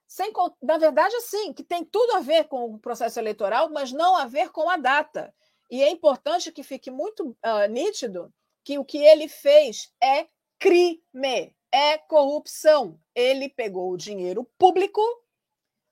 Sem, 0.05 0.31
na 0.61 0.77
verdade, 0.77 1.19
sim, 1.21 1.53
que 1.53 1.63
tem 1.63 1.85
tudo 1.85 2.15
a 2.15 2.19
ver 2.19 2.45
com 2.45 2.73
o 2.73 2.79
processo 2.79 3.19
eleitoral, 3.19 3.69
mas 3.69 3.91
não 3.91 4.17
a 4.17 4.25
ver 4.25 4.51
com 4.51 4.69
a 4.69 4.77
data. 4.77 5.33
E 5.69 5.83
é 5.83 5.89
importante 5.89 6.51
que 6.51 6.63
fique 6.63 6.89
muito 6.89 7.29
uh, 7.29 7.67
nítido 7.69 8.33
que 8.63 8.77
o 8.77 8.85
que 8.85 8.97
ele 8.97 9.27
fez 9.27 9.93
é 10.01 10.27
crime, 10.59 11.55
é 11.71 11.97
corrupção. 11.97 12.99
Ele 13.13 13.49
pegou 13.49 13.91
o 13.91 13.97
dinheiro 13.97 14.43
público 14.57 15.01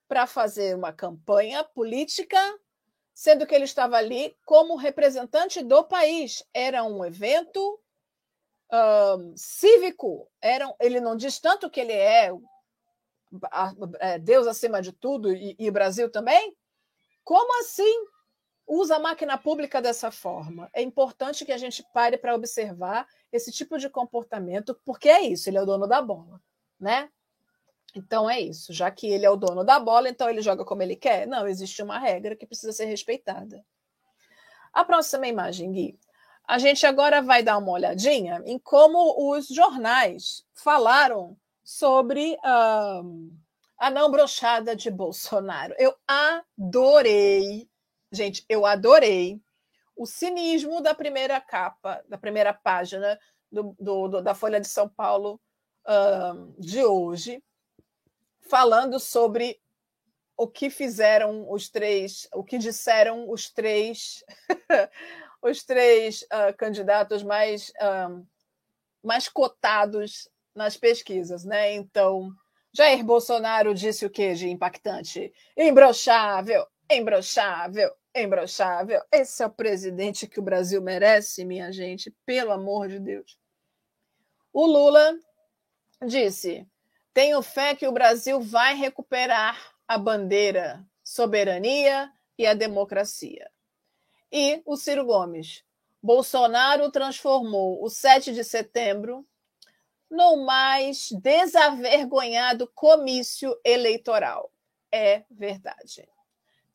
para 0.08 0.27
fazer 0.27 0.75
uma 0.75 0.94
campanha 0.94 1.63
política 1.63 2.38
sendo 3.15 3.48
que 3.48 3.55
ele 3.55 3.63
estava 3.63 3.96
ali 3.96 4.38
como 4.46 4.75
representante 4.75 5.63
do 5.63 5.86
país. 5.86 6.44
Era 6.53 6.84
um 6.84 7.03
evento 7.05 7.79
cívico. 9.38 10.29
Era, 10.41 10.75
ele 10.82 11.00
não 11.00 11.15
diz 11.15 11.39
tanto 11.39 11.70
que 11.70 11.79
ele 11.79 11.94
é, 11.94 12.29
é 14.00 14.20
Deus 14.20 14.46
acima 14.48 14.82
de 14.82 14.91
tudo 14.91 15.32
e, 15.32 15.55
e 15.58 15.72
Brasil 15.72 16.12
também. 16.12 16.55
Como 17.24 17.62
assim 17.62 18.05
usa 18.67 18.95
a 18.95 19.00
máquina 19.00 19.38
pública 19.38 19.81
dessa 19.81 20.12
forma? 20.12 20.69
É 20.74 20.81
importante 20.81 21.45
que 21.45 21.51
a 21.51 21.57
gente 21.57 21.84
pare 21.93 22.17
para 22.17 22.36
observar 22.36 23.07
esse 23.31 23.51
tipo 23.51 23.77
de 23.77 23.89
comportamento, 23.89 24.79
porque 24.86 25.10
é 25.10 25.22
isso, 25.22 25.50
ele 25.50 25.57
é 25.57 25.62
o 25.62 25.65
dono 25.65 25.88
da 25.88 26.01
bola, 26.01 26.41
né? 26.79 27.10
Então 27.95 28.29
é 28.29 28.39
isso. 28.39 28.74
Já 28.74 28.91
que 28.91 29.07
ele 29.07 29.25
é 29.25 29.29
o 29.29 29.38
dono 29.38 29.63
da 29.63 29.79
bola, 29.79 30.10
então 30.10 30.29
ele 30.29 30.41
joga 30.41 30.65
como 30.65 30.84
ele 30.84 30.95
quer? 30.95 31.25
Não, 31.25 31.48
existe 31.48 31.81
uma 31.81 31.98
regra 31.98 32.36
que 32.36 32.45
precisa 32.45 32.74
ser 32.74 32.86
respeitada. 32.86 33.63
A 34.74 34.84
próxima 34.84 35.27
imagem, 35.27 35.72
Gui. 35.72 36.00
A 36.48 36.60
gente 36.60 36.86
agora 36.86 37.22
vai 37.22 37.41
dar 37.41 37.57
uma 37.57 37.72
olhadinha 37.72 38.43
em 38.45 38.60
como 38.60 39.31
os 39.31 39.48
jornais 39.48 40.45
falaram 40.53 41.36
sobre 41.63 42.38
um, 42.45 43.31
a 43.77 43.89
não 43.89 44.12
brochada 44.12 44.75
de 44.75 44.91
Bolsonaro. 44.91 45.74
Eu 45.79 45.95
adorei, 46.07 47.67
gente, 48.12 48.45
eu 48.47 48.65
adorei 48.65 49.39
o 49.95 50.05
cinismo 50.05 50.81
da 50.81 50.93
primeira 50.93 51.39
capa, 51.39 52.03
da 52.07 52.17
primeira 52.17 52.53
página 52.53 53.19
do, 53.51 53.75
do, 53.79 54.07
do 54.07 54.21
da 54.21 54.35
Folha 54.35 54.59
de 54.59 54.67
São 54.67 54.89
Paulo 54.89 55.39
um, 55.88 56.53
de 56.59 56.83
hoje, 56.83 57.41
falando 58.41 59.00
sobre 59.00 59.59
o 60.38 60.47
que 60.47 60.69
fizeram 60.69 61.50
os 61.50 61.69
três, 61.69 62.27
o 62.33 62.43
que 62.43 62.57
disseram 62.57 63.29
os 63.29 63.50
três, 63.50 64.24
os 65.41 65.63
três 65.63 66.24
uh, 66.24 66.55
candidatos 66.57 67.24
mais, 67.24 67.69
uh, 67.69 68.25
mais 69.01 69.29
cotados 69.29 70.29
nas 70.53 70.75
pesquisas, 70.75 71.45
né? 71.45 71.74
Então, 71.74 72.31
Jair 72.74 73.03
Bolsonaro 73.03 73.74
disse 73.74 74.05
o 74.05 74.09
que 74.09 74.33
de 74.33 74.50
impactante? 74.50 75.33
Imbrochável, 75.55 76.67
imbrochável, 76.89 77.92
imbrochável. 78.15 79.01
Esse 79.12 79.44
é 79.44 79.46
o 79.46 79.50
presidente 79.50 80.27
que 80.27 80.39
o 80.39 80.44
Brasil 80.44 80.82
merece, 80.82 81.46
minha 81.46 81.72
gente, 81.72 82.15
pelo 82.25 82.51
amor 82.51 82.88
de 82.88 83.00
Deus. 83.00 83.39
O 84.54 84.65
Lula 84.65 85.18
disse: 86.06 86.68
tenho 87.15 87.42
fé 87.42 87.74
que 87.74 87.88
o 87.88 87.94
Brasil 87.94 88.42
vai 88.42 88.75
recuperar 88.75 89.74
a 89.88 89.98
bandeira, 89.98 90.86
soberania 91.01 92.12
e 92.38 92.46
a 92.46 92.54
democracia. 92.54 93.50
E 94.30 94.62
o 94.65 94.75
Ciro 94.75 95.06
Gomes. 95.06 95.63
Bolsonaro 96.04 96.92
transformou 96.92 97.82
o 97.82 97.89
7 97.89 98.34
de 98.34 98.44
setembro 98.44 99.25
no 100.12 100.46
mais 100.46 101.10
desavergonhado 101.13 102.70
comício 102.75 103.58
eleitoral. 103.63 104.51
É 104.92 105.24
verdade. 105.32 106.06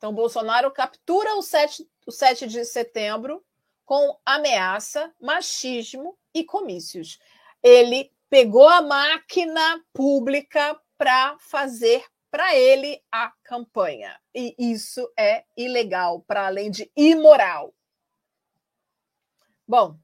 Então, 0.00 0.14
Bolsonaro 0.14 0.70
captura 0.70 1.34
o 1.36 1.42
7, 1.42 1.86
o 2.06 2.10
7 2.10 2.46
de 2.46 2.64
setembro 2.64 3.44
com 3.84 4.18
ameaça, 4.24 5.14
machismo 5.20 6.16
e 6.32 6.42
comícios. 6.42 7.18
Ele 7.62 8.10
pegou 8.30 8.66
a 8.66 8.80
máquina 8.80 9.84
pública 9.92 10.80
para 10.96 11.36
fazer 11.38 12.02
para 12.30 12.56
ele 12.56 12.98
a 13.12 13.30
campanha. 13.44 14.18
E 14.34 14.54
isso 14.58 15.06
é 15.18 15.44
ilegal, 15.54 16.22
para 16.22 16.46
além 16.46 16.70
de 16.70 16.90
imoral. 16.96 17.74
Bom, 19.68 19.98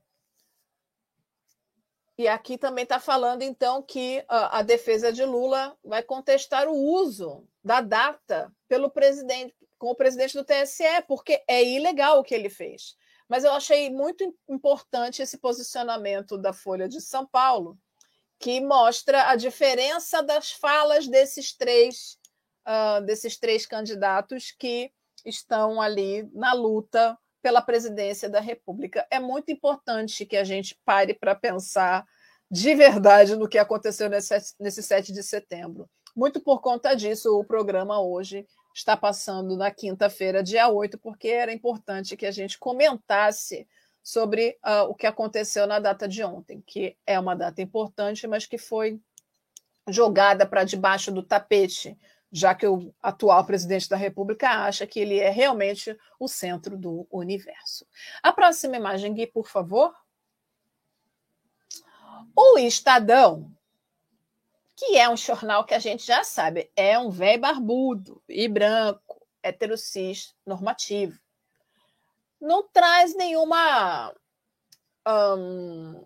e 2.18 2.28
aqui 2.28 2.58
também 2.58 2.82
está 2.82 3.00
falando, 3.00 3.40
então, 3.40 3.82
que 3.82 4.22
a, 4.28 4.58
a, 4.58 4.62
defesa 4.62 5.10
de 5.10 5.24
Lula 5.24 5.74
vai 5.82 6.02
contestar 6.02 6.68
o 6.68 6.74
uso 6.74 7.48
da 7.66 7.80
data 7.80 8.52
pelo 8.68 8.88
presidente, 8.88 9.52
com 9.76 9.88
o 9.88 9.94
presidente 9.96 10.34
do 10.34 10.44
TSE, 10.44 11.02
porque 11.08 11.42
é 11.48 11.64
ilegal 11.64 12.20
o 12.20 12.22
que 12.22 12.32
ele 12.32 12.48
fez. 12.48 12.94
Mas 13.28 13.42
eu 13.42 13.50
achei 13.50 13.90
muito 13.90 14.32
importante 14.48 15.20
esse 15.20 15.36
posicionamento 15.36 16.38
da 16.38 16.52
Folha 16.52 16.88
de 16.88 17.00
São 17.00 17.26
Paulo, 17.26 17.76
que 18.38 18.60
mostra 18.60 19.30
a 19.30 19.34
diferença 19.34 20.22
das 20.22 20.52
falas 20.52 21.08
desses 21.08 21.56
três, 21.56 22.16
uh, 22.68 23.04
desses 23.04 23.36
três 23.36 23.66
candidatos 23.66 24.54
que 24.56 24.92
estão 25.24 25.80
ali 25.80 26.22
na 26.32 26.52
luta 26.52 27.18
pela 27.42 27.60
presidência 27.60 28.30
da 28.30 28.38
República. 28.38 29.04
É 29.10 29.18
muito 29.18 29.50
importante 29.50 30.24
que 30.24 30.36
a 30.36 30.44
gente 30.44 30.78
pare 30.84 31.14
para 31.14 31.34
pensar 31.34 32.06
de 32.48 32.76
verdade 32.76 33.34
no 33.34 33.48
que 33.48 33.58
aconteceu 33.58 34.08
nesse, 34.08 34.54
nesse 34.60 34.84
7 34.84 35.12
de 35.12 35.24
setembro. 35.24 35.90
Muito 36.16 36.40
por 36.40 36.62
conta 36.62 36.94
disso, 36.94 37.38
o 37.38 37.44
programa 37.44 38.00
hoje 38.00 38.46
está 38.74 38.96
passando 38.96 39.54
na 39.54 39.70
quinta-feira, 39.70 40.42
dia 40.42 40.66
8, 40.66 40.96
porque 40.96 41.28
era 41.28 41.52
importante 41.52 42.16
que 42.16 42.24
a 42.24 42.30
gente 42.30 42.58
comentasse 42.58 43.68
sobre 44.02 44.58
uh, 44.64 44.88
o 44.88 44.94
que 44.94 45.06
aconteceu 45.06 45.66
na 45.66 45.78
data 45.78 46.08
de 46.08 46.24
ontem, 46.24 46.62
que 46.66 46.96
é 47.06 47.20
uma 47.20 47.36
data 47.36 47.60
importante, 47.60 48.26
mas 48.26 48.46
que 48.46 48.56
foi 48.56 48.98
jogada 49.88 50.46
para 50.46 50.64
debaixo 50.64 51.12
do 51.12 51.22
tapete, 51.22 51.98
já 52.32 52.54
que 52.54 52.66
o 52.66 52.94
atual 53.02 53.44
presidente 53.44 53.86
da 53.86 53.96
República 53.96 54.48
acha 54.48 54.86
que 54.86 55.00
ele 55.00 55.18
é 55.18 55.28
realmente 55.28 55.94
o 56.18 56.28
centro 56.28 56.78
do 56.78 57.06
universo. 57.10 57.86
A 58.22 58.32
próxima 58.32 58.76
imagem, 58.76 59.12
Gui, 59.12 59.26
por 59.26 59.48
favor. 59.48 59.94
O 62.34 62.58
Estadão, 62.58 63.55
que 64.76 64.96
é 64.98 65.08
um 65.08 65.16
jornal 65.16 65.64
que 65.64 65.74
a 65.74 65.78
gente 65.78 66.04
já 66.04 66.22
sabe, 66.22 66.70
é 66.76 66.98
um 66.98 67.10
velho 67.10 67.40
barbudo 67.40 68.22
e 68.28 68.46
branco, 68.46 69.26
heterocis 69.42 70.34
normativo. 70.44 71.18
Não 72.38 72.68
traz 72.68 73.16
nenhuma. 73.16 74.14
Um, 75.08 76.04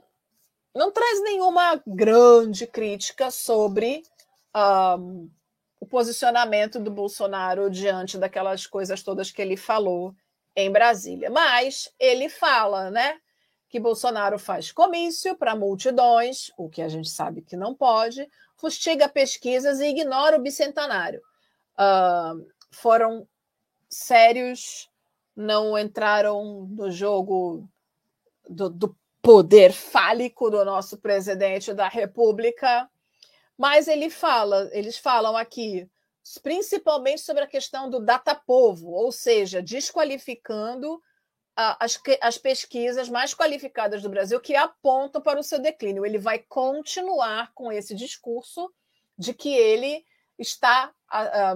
não 0.72 0.92
traz 0.92 1.20
nenhuma 1.22 1.82
grande 1.84 2.66
crítica 2.66 3.30
sobre 3.30 4.04
um, 4.54 5.28
o 5.80 5.86
posicionamento 5.86 6.78
do 6.78 6.90
Bolsonaro 6.90 7.68
diante 7.68 8.16
daquelas 8.16 8.66
coisas 8.66 9.02
todas 9.02 9.32
que 9.32 9.42
ele 9.42 9.56
falou 9.56 10.14
em 10.54 10.70
Brasília. 10.70 11.28
Mas 11.28 11.92
ele 11.98 12.28
fala, 12.28 12.88
né? 12.90 13.18
que 13.70 13.78
Bolsonaro 13.78 14.36
faz 14.36 14.72
comício 14.72 15.36
para 15.36 15.54
multidões, 15.54 16.50
o 16.58 16.68
que 16.68 16.82
a 16.82 16.88
gente 16.88 17.08
sabe 17.08 17.40
que 17.40 17.56
não 17.56 17.72
pode, 17.72 18.28
fustiga 18.60 19.08
pesquisas 19.08 19.80
e 19.80 19.88
ignora 19.88 20.36
o 20.36 20.42
bicentenário. 20.42 21.20
Uh, 21.72 22.46
foram 22.70 23.26
sérios, 23.88 24.88
não 25.34 25.78
entraram 25.78 26.68
no 26.70 26.90
jogo 26.90 27.68
do, 28.48 28.68
do 28.68 28.96
poder 29.22 29.72
fálico 29.72 30.50
do 30.50 30.64
nosso 30.64 30.98
presidente 30.98 31.72
da 31.72 31.88
República, 31.88 32.88
mas 33.56 33.88
ele 33.88 34.10
fala, 34.10 34.68
eles 34.72 34.96
falam 34.96 35.36
aqui 35.36 35.88
principalmente 36.42 37.22
sobre 37.22 37.42
a 37.42 37.46
questão 37.46 37.88
do 37.88 37.98
data 37.98 38.34
povo, 38.34 38.90
ou 38.90 39.10
seja, 39.10 39.62
desqualificando 39.62 41.02
as, 41.78 42.00
as 42.20 42.38
pesquisas 42.38 43.08
mais 43.08 43.34
qualificadas 43.34 44.02
do 44.02 44.08
Brasil 44.08 44.40
que 44.40 44.54
apontam 44.56 45.20
para 45.20 45.40
o 45.40 45.42
seu 45.42 45.58
declínio. 45.58 46.06
Ele 46.06 46.18
vai 46.18 46.38
continuar 46.38 47.52
com 47.54 47.70
esse 47.70 47.94
discurso 47.94 48.72
de 49.18 49.34
que 49.34 49.54
ele 49.54 50.04
está, 50.38 50.90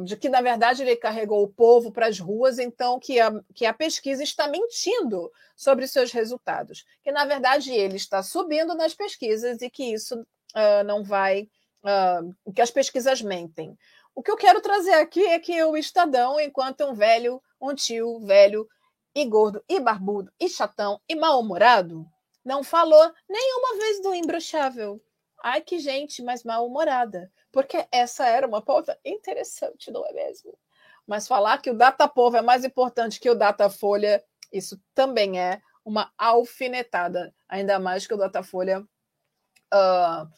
de 0.04 0.16
que 0.16 0.28
na 0.28 0.42
verdade 0.42 0.82
ele 0.82 0.96
carregou 0.96 1.42
o 1.42 1.48
povo 1.48 1.90
para 1.90 2.06
as 2.06 2.18
ruas, 2.18 2.58
então 2.58 3.00
que 3.00 3.18
a, 3.18 3.32
que 3.54 3.64
a 3.64 3.72
pesquisa 3.72 4.22
está 4.22 4.46
mentindo 4.46 5.32
sobre 5.56 5.86
seus 5.86 6.12
resultados, 6.12 6.84
que 7.02 7.10
na 7.10 7.24
verdade 7.24 7.72
ele 7.72 7.96
está 7.96 8.22
subindo 8.22 8.74
nas 8.74 8.94
pesquisas 8.94 9.62
e 9.62 9.70
que 9.70 9.94
isso 9.94 10.20
uh, 10.20 10.84
não 10.84 11.02
vai, 11.02 11.48
uh, 11.82 12.52
que 12.52 12.60
as 12.60 12.70
pesquisas 12.70 13.22
mentem. 13.22 13.76
O 14.14 14.22
que 14.22 14.30
eu 14.30 14.36
quero 14.36 14.60
trazer 14.60 14.94
aqui 14.94 15.24
é 15.24 15.38
que 15.38 15.64
o 15.64 15.76
Estadão, 15.76 16.38
enquanto 16.38 16.84
um 16.84 16.94
velho, 16.94 17.42
um 17.60 17.74
tio 17.74 18.20
velho 18.20 18.68
e 19.14 19.24
gordo, 19.24 19.62
e 19.68 19.78
barbudo, 19.78 20.32
e 20.40 20.48
chatão, 20.48 21.00
e 21.08 21.14
mal-humorado, 21.14 22.06
não 22.44 22.62
falou 22.62 23.12
nenhuma 23.28 23.78
vez 23.78 24.02
do 24.02 24.14
imbrochável. 24.14 25.00
Ai, 25.42 25.60
que 25.60 25.78
gente 25.78 26.22
mais 26.22 26.42
mal-humorada. 26.42 27.30
Porque 27.52 27.86
essa 27.92 28.26
era 28.26 28.46
uma 28.46 28.60
pauta 28.60 28.98
interessante, 29.04 29.90
não 29.90 30.04
é 30.06 30.12
mesmo? 30.12 30.58
Mas 31.06 31.28
falar 31.28 31.58
que 31.58 31.70
o 31.70 31.76
Datapovo 31.76 32.36
é 32.36 32.42
mais 32.42 32.64
importante 32.64 33.20
que 33.20 33.30
o 33.30 33.34
Datafolha, 33.34 34.22
isso 34.52 34.80
também 34.94 35.38
é 35.38 35.60
uma 35.84 36.10
alfinetada. 36.18 37.34
Ainda 37.48 37.78
mais 37.78 38.06
que 38.06 38.14
o 38.14 38.16
Datafolha 38.16 38.80
uh, 38.80 40.28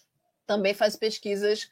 também 0.45 0.75
faz 0.75 0.97
pesquisas 0.97 1.71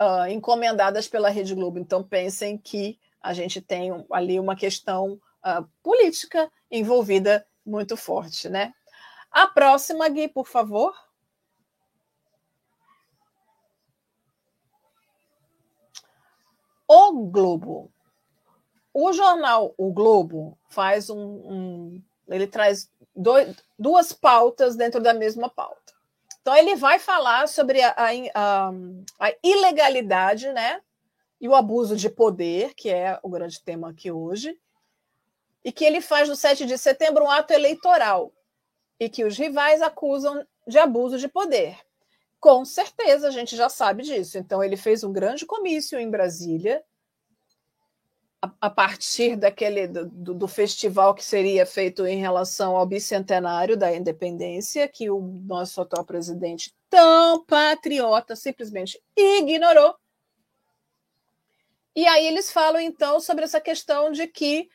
uh, 0.00 0.26
encomendadas 0.28 1.08
pela 1.08 1.28
Rede 1.28 1.54
Globo. 1.54 1.78
Então 1.78 2.02
pensem 2.02 2.58
que 2.58 2.98
a 3.20 3.32
gente 3.32 3.60
tem 3.60 3.90
ali 4.10 4.38
uma 4.40 4.56
questão 4.56 5.20
uh, 5.44 5.68
política 5.82 6.50
envolvida 6.70 7.46
muito 7.64 7.96
forte, 7.96 8.48
né? 8.48 8.72
A 9.30 9.46
próxima, 9.46 10.08
Gui, 10.08 10.28
por 10.28 10.46
favor. 10.46 10.94
O 16.86 17.26
Globo. 17.26 17.90
O 18.92 19.12
jornal 19.12 19.74
O 19.78 19.90
Globo 19.90 20.58
faz 20.68 21.08
um. 21.08 21.16
um 21.18 22.02
ele 22.28 22.46
traz 22.46 22.90
dois, 23.14 23.56
duas 23.78 24.12
pautas 24.12 24.76
dentro 24.76 25.00
da 25.00 25.14
mesma 25.14 25.48
pauta. 25.48 25.92
Então, 26.40 26.56
ele 26.56 26.74
vai 26.74 26.98
falar 26.98 27.46
sobre 27.48 27.80
a, 27.82 27.94
a, 27.96 28.70
a, 29.20 29.34
ilegalidade 29.44 30.52
né, 30.52 30.80
e 31.40 31.48
o 31.48 31.54
abuso 31.54 31.96
de 31.96 32.10
poder, 32.10 32.74
que 32.74 32.90
é 32.90 33.18
o 33.22 33.28
grande 33.28 33.62
tema 33.62 33.90
aqui 33.90 34.10
hoje, 34.10 34.58
e 35.64 35.70
que 35.70 35.84
ele 35.84 36.00
faz 36.00 36.28
no 36.28 36.36
7 36.36 36.66
de 36.66 36.76
setembro 36.76 37.24
um 37.24 37.30
ato 37.30 37.52
eleitoral 37.52 38.32
e 38.98 39.08
que 39.08 39.24
os 39.24 39.36
rivais 39.36 39.82
acusam 39.82 40.46
de 40.66 40.78
abuso 40.78 41.18
de 41.18 41.28
poder. 41.28 41.76
Com 42.40 42.64
certeza, 42.64 43.28
a 43.28 43.30
gente 43.30 43.56
já 43.56 43.68
sabe 43.68 44.02
disso. 44.02 44.38
Então, 44.38 44.62
ele 44.62 44.76
fez 44.76 45.04
um 45.04 45.12
grande 45.12 45.46
comício 45.46 45.98
em 45.98 46.10
Brasília, 46.10 46.82
a, 48.40 48.52
a 48.60 48.70
partir 48.70 49.36
daquele 49.36 49.86
do, 49.86 50.34
do, 50.34 50.48
festival 50.48 51.14
que 51.14 51.24
seria 51.24 51.64
feito 51.64 52.04
em 52.04 52.18
relação 52.18 52.76
ao 52.76 52.84
bicentenário 52.84 53.76
da 53.76 53.94
independência, 53.94 54.88
que 54.88 55.08
o 55.08 55.20
nosso 55.20 55.80
atual 55.80 56.04
presidente, 56.04 56.74
tão 56.90 57.44
patriota, 57.44 58.34
simplesmente 58.34 59.00
ignorou. 59.16 59.94
E 61.94 62.06
aí 62.06 62.26
eles 62.26 62.50
falam, 62.50 62.80
então, 62.80 63.20
sobre 63.20 63.44
essa 63.44 63.60
questão 63.60 64.10
de 64.10 64.26
que 64.26 64.68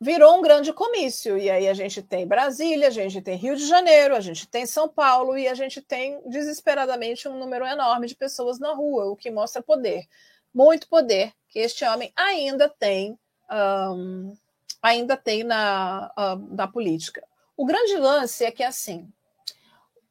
virou 0.00 0.38
um 0.38 0.42
grande 0.42 0.72
comício. 0.72 1.36
E 1.36 1.50
aí 1.50 1.68
a 1.68 1.74
gente 1.74 2.02
tem 2.02 2.26
Brasília, 2.26 2.88
a 2.88 2.90
gente 2.90 3.20
tem 3.20 3.36
Rio 3.36 3.54
de 3.54 3.66
Janeiro, 3.66 4.16
a 4.16 4.20
gente 4.20 4.48
tem 4.48 4.64
São 4.64 4.88
Paulo 4.88 5.36
e 5.36 5.46
a 5.46 5.54
gente 5.54 5.82
tem 5.82 6.20
desesperadamente 6.26 7.28
um 7.28 7.38
número 7.38 7.66
enorme 7.66 8.06
de 8.06 8.16
pessoas 8.16 8.58
na 8.58 8.72
rua, 8.72 9.10
o 9.10 9.16
que 9.16 9.30
mostra 9.30 9.62
poder, 9.62 10.06
muito 10.54 10.88
poder 10.88 11.32
que 11.48 11.58
este 11.58 11.84
homem 11.84 12.12
ainda 12.16 12.68
tem, 12.68 13.18
um, 13.50 14.34
ainda 14.80 15.16
tem 15.16 15.44
na, 15.44 16.10
uh, 16.16 16.54
na 16.54 16.66
política. 16.66 17.22
O 17.56 17.66
grande 17.66 17.96
lance 17.96 18.44
é 18.44 18.50
que 18.50 18.62
assim 18.62 19.12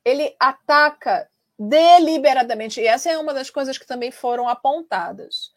ele 0.06 0.36
ataca 0.40 1.30
deliberadamente, 1.58 2.80
e 2.80 2.88
essa 2.88 3.10
é 3.10 3.18
uma 3.18 3.34
das 3.34 3.50
coisas 3.50 3.78
que 3.78 3.86
também 3.86 4.12
foram 4.12 4.48
apontadas. 4.48 5.52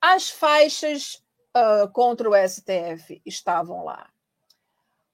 As 0.00 0.28
faixas 0.28 1.23
uh, 1.56 1.88
contra 1.92 2.28
o 2.28 2.34
STF 2.34 3.20
estavam 3.24 3.84
lá. 3.84 4.10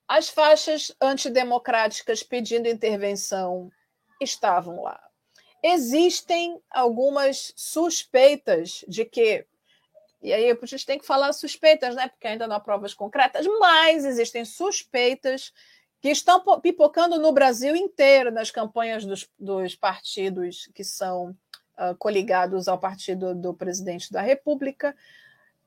As 0.09 0.29
faixas 0.29 0.95
antidemocráticas 1.01 2.23
pedindo 2.23 2.69
intervenção 2.69 3.71
estavam 4.21 4.83
lá. 4.83 5.01
Existem 5.63 6.61
algumas 6.71 7.53
suspeitas 7.55 8.85
de 8.89 9.05
que, 9.05 9.47
e 10.23 10.33
aí 10.33 10.51
a 10.51 10.67
gente 10.67 10.87
tem 10.87 10.99
que 10.99 11.07
falar 11.07 11.33
suspeitas, 11.33 11.95
né? 11.95 12.09
Porque 12.09 12.27
ainda 12.27 12.49
não 12.49 12.57
há 12.57 12.61
provas 12.61 12.95
concretas, 12.95 13.47
mas 13.61 14.05
existem 14.05 14.45
suspeitas 14.45 15.53
que 16.01 16.09
estão 16.09 16.43
pipocando 16.61 17.19
no 17.19 17.31
Brasil 17.31 17.77
inteiro 17.77 18.33
nas 18.33 18.51
campanhas 18.51 19.05
dos, 19.05 19.29
dos 19.39 19.77
partidos 19.77 20.69
que 20.75 20.83
são 20.83 21.37
uh, 21.79 21.95
coligados 21.99 22.69
ao 22.69 22.79
partido 22.79 23.35
do 23.35 23.53
presidente 23.53 24.11
da 24.11 24.23
República, 24.23 24.97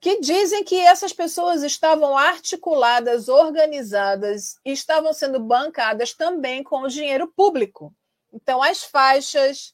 que 0.04 0.20
dizem 0.20 0.66
que 0.66 0.76
essas 0.82 1.14
pessoas 1.14 1.64
estavam 1.64 2.18
articuladas, 2.18 3.30
organizadas 3.30 4.60
e 4.66 4.74
estavam 4.74 5.14
sendo 5.14 5.40
bancadas 5.40 6.14
também 6.14 6.62
com 6.62 6.82
o 6.82 6.90
dinheiro 6.90 7.26
público. 7.30 7.96
Então, 8.34 8.62
as 8.62 8.84
faixas, 8.84 9.74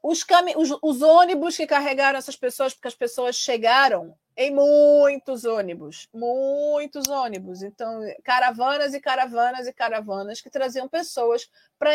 os, 0.00 0.22
cam... 0.22 0.44
os, 0.56 0.78
os 0.80 1.02
ônibus 1.02 1.56
que 1.56 1.66
carregaram 1.66 2.16
essas 2.16 2.36
pessoas, 2.36 2.74
porque 2.74 2.86
as 2.86 2.94
pessoas 2.94 3.34
chegaram 3.34 4.16
em 4.36 4.54
muitos 4.54 5.44
ônibus, 5.44 6.08
muitos 6.14 7.08
ônibus. 7.08 7.64
Então, 7.64 8.02
caravanas 8.22 8.94
e 8.94 9.00
caravanas 9.00 9.66
e 9.66 9.72
caravanas 9.72 10.40
que 10.40 10.48
traziam 10.48 10.88
pessoas 10.88 11.50
para 11.76 11.90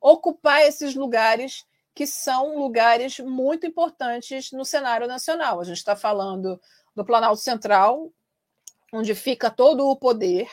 ocupar 0.00 0.62
esses 0.62 0.94
lugares 0.94 1.64
que 1.94 2.06
são 2.06 2.58
lugares 2.58 3.18
muito 3.18 3.66
importantes 3.66 4.52
no 4.52 4.64
cenário 4.64 5.06
nacional. 5.06 5.60
A 5.60 5.64
gente 5.64 5.78
está 5.78 5.96
falando 5.96 6.60
do 6.94 7.04
Planalto 7.04 7.40
Central, 7.40 8.12
onde 8.92 9.14
fica 9.14 9.50
todo 9.50 9.88
o 9.88 9.96
poder, 9.96 10.48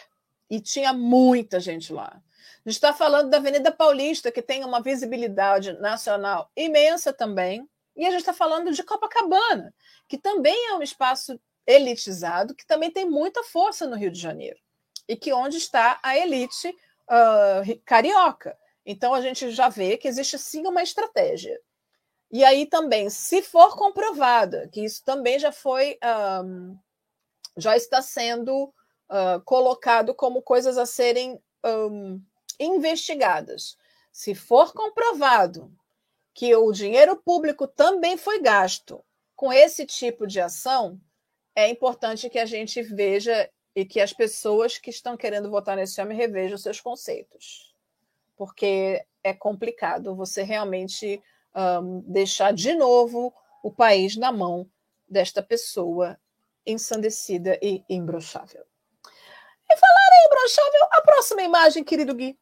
E 0.50 0.62
tinha 0.62 0.94
muita 0.94 1.60
gente 1.60 1.92
lá. 1.92 2.22
A 2.66 2.70
gente 2.70 2.76
está 2.76 2.94
falando 2.94 3.30
da 3.30 3.38
Avenida 3.38 3.70
Paulista, 3.70 4.32
que 4.32 4.42
tem 4.42 4.64
uma 4.64 4.82
visibilidade 4.82 5.74
nacional 5.74 6.50
imensa 6.56 7.12
também. 7.12 7.68
E 7.96 8.06
a 8.06 8.12
gente 8.12 8.22
está 8.22 8.34
falando 8.34 8.72
de 8.72 8.84
Copacabana, 8.84 9.74
que 10.08 10.18
também 10.18 10.70
é 10.70 10.74
um 10.74 10.82
espaço 10.82 11.38
elitizado, 11.66 12.56
que 12.56 12.66
também 12.66 12.90
tem 12.90 13.06
muita 13.10 13.44
força 13.44 13.86
no 13.86 13.98
Rio 13.98 14.12
de 14.12 14.20
Janeiro. 14.20 14.58
E 15.08 15.18
que 15.18 15.34
onde 15.34 15.58
está 15.58 16.00
a 16.02 16.18
elite 16.18 16.70
uh, 16.70 17.82
carioca. 17.84 18.58
Então 18.90 19.14
a 19.14 19.20
gente 19.20 19.52
já 19.52 19.68
vê 19.68 19.98
que 19.98 20.08
existe 20.08 20.40
sim 20.40 20.66
uma 20.66 20.82
estratégia. 20.82 21.60
E 22.32 22.42
aí 22.46 22.66
também, 22.66 23.10
se 23.10 23.42
for 23.42 23.76
comprovada, 23.76 24.70
que 24.70 24.82
isso 24.82 25.04
também 25.04 25.38
já 25.38 25.52
foi, 25.52 26.00
um, 26.42 26.78
já 27.58 27.76
está 27.76 28.02
sendo 28.02 28.64
uh, 29.10 29.42
colocado 29.44 30.16
como 30.16 30.42
coisas 30.42 30.78
a 30.78 30.86
serem 30.86 31.38
um, 31.66 32.22
investigadas. 32.58 33.78
Se 34.10 34.34
for 34.34 34.72
comprovado 34.72 35.70
que 36.34 36.56
o 36.56 36.72
dinheiro 36.72 37.18
público 37.18 37.68
também 37.68 38.16
foi 38.16 38.42
gasto 38.42 39.04
com 39.36 39.52
esse 39.52 39.86
tipo 39.86 40.26
de 40.26 40.40
ação, 40.40 40.98
é 41.54 41.70
importante 41.70 42.30
que 42.30 42.40
a 42.40 42.46
gente 42.46 42.82
veja 42.82 43.50
e 43.76 43.86
que 43.86 44.00
as 44.00 44.14
pessoas 44.14 44.78
que 44.78 44.90
estão 44.90 45.18
querendo 45.18 45.50
votar 45.50 45.76
nesse 45.76 46.00
homem 46.02 46.18
revejam 46.18 46.58
seus 46.58 46.80
conceitos. 46.80 47.76
Porque 48.38 49.04
é 49.24 49.34
complicado 49.34 50.16
você 50.16 50.44
realmente 50.44 51.22
um, 51.56 52.00
deixar 52.02 52.54
de 52.54 52.74
novo 52.74 53.34
o 53.64 53.72
país 53.72 54.16
na 54.16 54.32
mão 54.32 54.70
desta 55.10 55.42
pessoa 55.42 56.18
ensandecida 56.66 57.58
e 57.62 57.84
imbrochável. 57.90 58.64
E 59.70 59.78
falar 59.78 60.10
em 60.14 60.26
imbrochável, 60.28 60.88
a 60.92 61.02
próxima 61.02 61.42
imagem, 61.42 61.84
querido 61.84 62.14
Gui. 62.14 62.38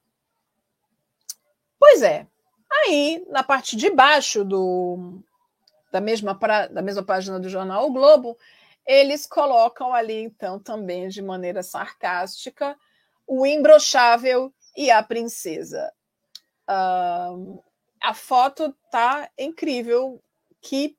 Pois 1.79 2.01
é, 2.01 2.27
aí 2.71 3.25
na 3.29 3.43
parte 3.43 3.75
de 3.75 3.89
baixo 3.89 4.43
do, 4.43 5.21
da, 5.91 6.01
mesma, 6.01 6.37
pra, 6.37 6.67
da 6.67 6.81
mesma 6.81 7.03
página 7.03 7.39
do 7.39 7.49
jornal 7.49 7.87
O 7.87 7.93
Globo, 7.93 8.37
eles 8.85 9.25
colocam 9.25 9.93
ali, 9.93 10.23
então, 10.23 10.59
também 10.59 11.07
de 11.07 11.21
maneira 11.21 11.63
sarcástica, 11.63 12.77
o 13.27 13.45
imbrochável 13.45 14.53
e 14.75 14.91
a 14.91 15.01
princesa. 15.01 15.91
Um, 16.69 17.59
a 18.01 18.13
foto 18.13 18.75
tá 18.91 19.29
incrível. 19.37 20.21
Que 20.61 20.97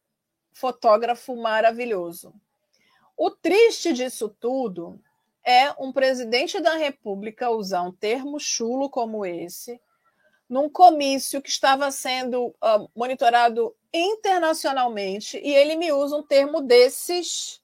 fotógrafo 0.52 1.36
maravilhoso. 1.36 2.32
O 3.16 3.30
triste 3.30 3.92
disso 3.92 4.28
tudo 4.40 5.00
é 5.44 5.72
um 5.78 5.92
presidente 5.92 6.60
da 6.60 6.74
República 6.74 7.50
usar 7.50 7.82
um 7.82 7.92
termo 7.92 8.38
chulo 8.38 8.88
como 8.88 9.24
esse 9.24 9.80
num 10.48 10.68
comício 10.68 11.42
que 11.42 11.48
estava 11.48 11.90
sendo 11.90 12.46
uh, 12.46 12.88
monitorado 12.94 13.74
internacionalmente 13.92 15.38
e 15.42 15.52
ele 15.52 15.76
me 15.76 15.92
usa 15.92 16.16
um 16.16 16.22
termo 16.22 16.60
desses 16.60 17.60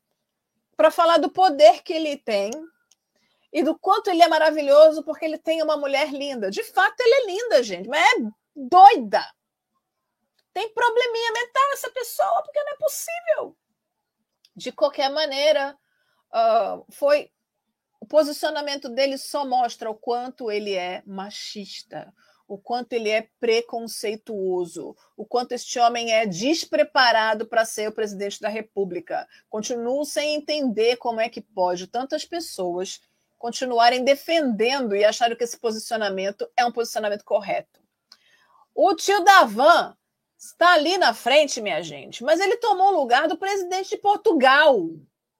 para 0.76 0.90
falar 0.90 1.18
do 1.18 1.30
poder 1.30 1.82
que 1.82 1.92
ele 1.92 2.16
tem 2.16 2.50
e 3.52 3.62
do 3.62 3.78
quanto 3.78 4.08
ele 4.08 4.22
é 4.22 4.28
maravilhoso 4.28 5.04
porque 5.04 5.24
ele 5.24 5.36
tem 5.36 5.62
uma 5.62 5.76
mulher 5.76 6.10
linda. 6.10 6.50
De 6.50 6.64
fato, 6.64 7.00
ele 7.00 7.14
é 7.14 7.26
linda, 7.26 7.62
gente, 7.62 7.88
mas 7.88 8.00
é 8.00 8.30
doida. 8.56 9.22
Tem 10.54 10.72
probleminha 10.72 11.32
mental 11.32 11.72
essa 11.72 11.90
pessoa, 11.90 12.42
porque 12.42 12.62
não 12.62 12.72
é 12.72 12.76
possível. 12.76 13.56
De 14.56 14.72
qualquer 14.72 15.10
maneira, 15.10 15.76
uh, 16.34 16.84
foi 16.92 17.30
o 18.00 18.06
posicionamento 18.06 18.88
dele 18.88 19.16
só 19.16 19.46
mostra 19.46 19.90
o 19.90 19.94
quanto 19.94 20.50
ele 20.50 20.74
é 20.74 21.02
machista, 21.06 22.12
o 22.48 22.58
quanto 22.58 22.92
ele 22.92 23.08
é 23.08 23.28
preconceituoso, 23.38 24.96
o 25.16 25.24
quanto 25.24 25.52
este 25.52 25.78
homem 25.78 26.12
é 26.12 26.26
despreparado 26.26 27.46
para 27.46 27.64
ser 27.64 27.88
o 27.88 27.94
presidente 27.94 28.40
da 28.40 28.48
República. 28.48 29.26
Continuo 29.48 30.04
sem 30.04 30.34
entender 30.34 30.96
como 30.96 31.20
é 31.20 31.28
que 31.28 31.40
pode 31.40 31.86
tantas 31.86 32.24
pessoas 32.24 33.00
continuarem 33.42 34.04
defendendo 34.04 34.94
e 34.94 35.04
acharem 35.04 35.36
que 35.36 35.42
esse 35.42 35.58
posicionamento 35.58 36.48
é 36.56 36.64
um 36.64 36.70
posicionamento 36.70 37.24
correto. 37.24 37.80
O 38.72 38.94
tio 38.94 39.24
Davan 39.24 39.96
está 40.38 40.74
ali 40.74 40.96
na 40.96 41.12
frente, 41.12 41.60
minha 41.60 41.82
gente, 41.82 42.22
mas 42.22 42.38
ele 42.38 42.56
tomou 42.58 42.92
o 42.92 43.00
lugar 43.00 43.26
do 43.26 43.36
presidente 43.36 43.90
de 43.90 43.96
Portugal. 43.96 44.78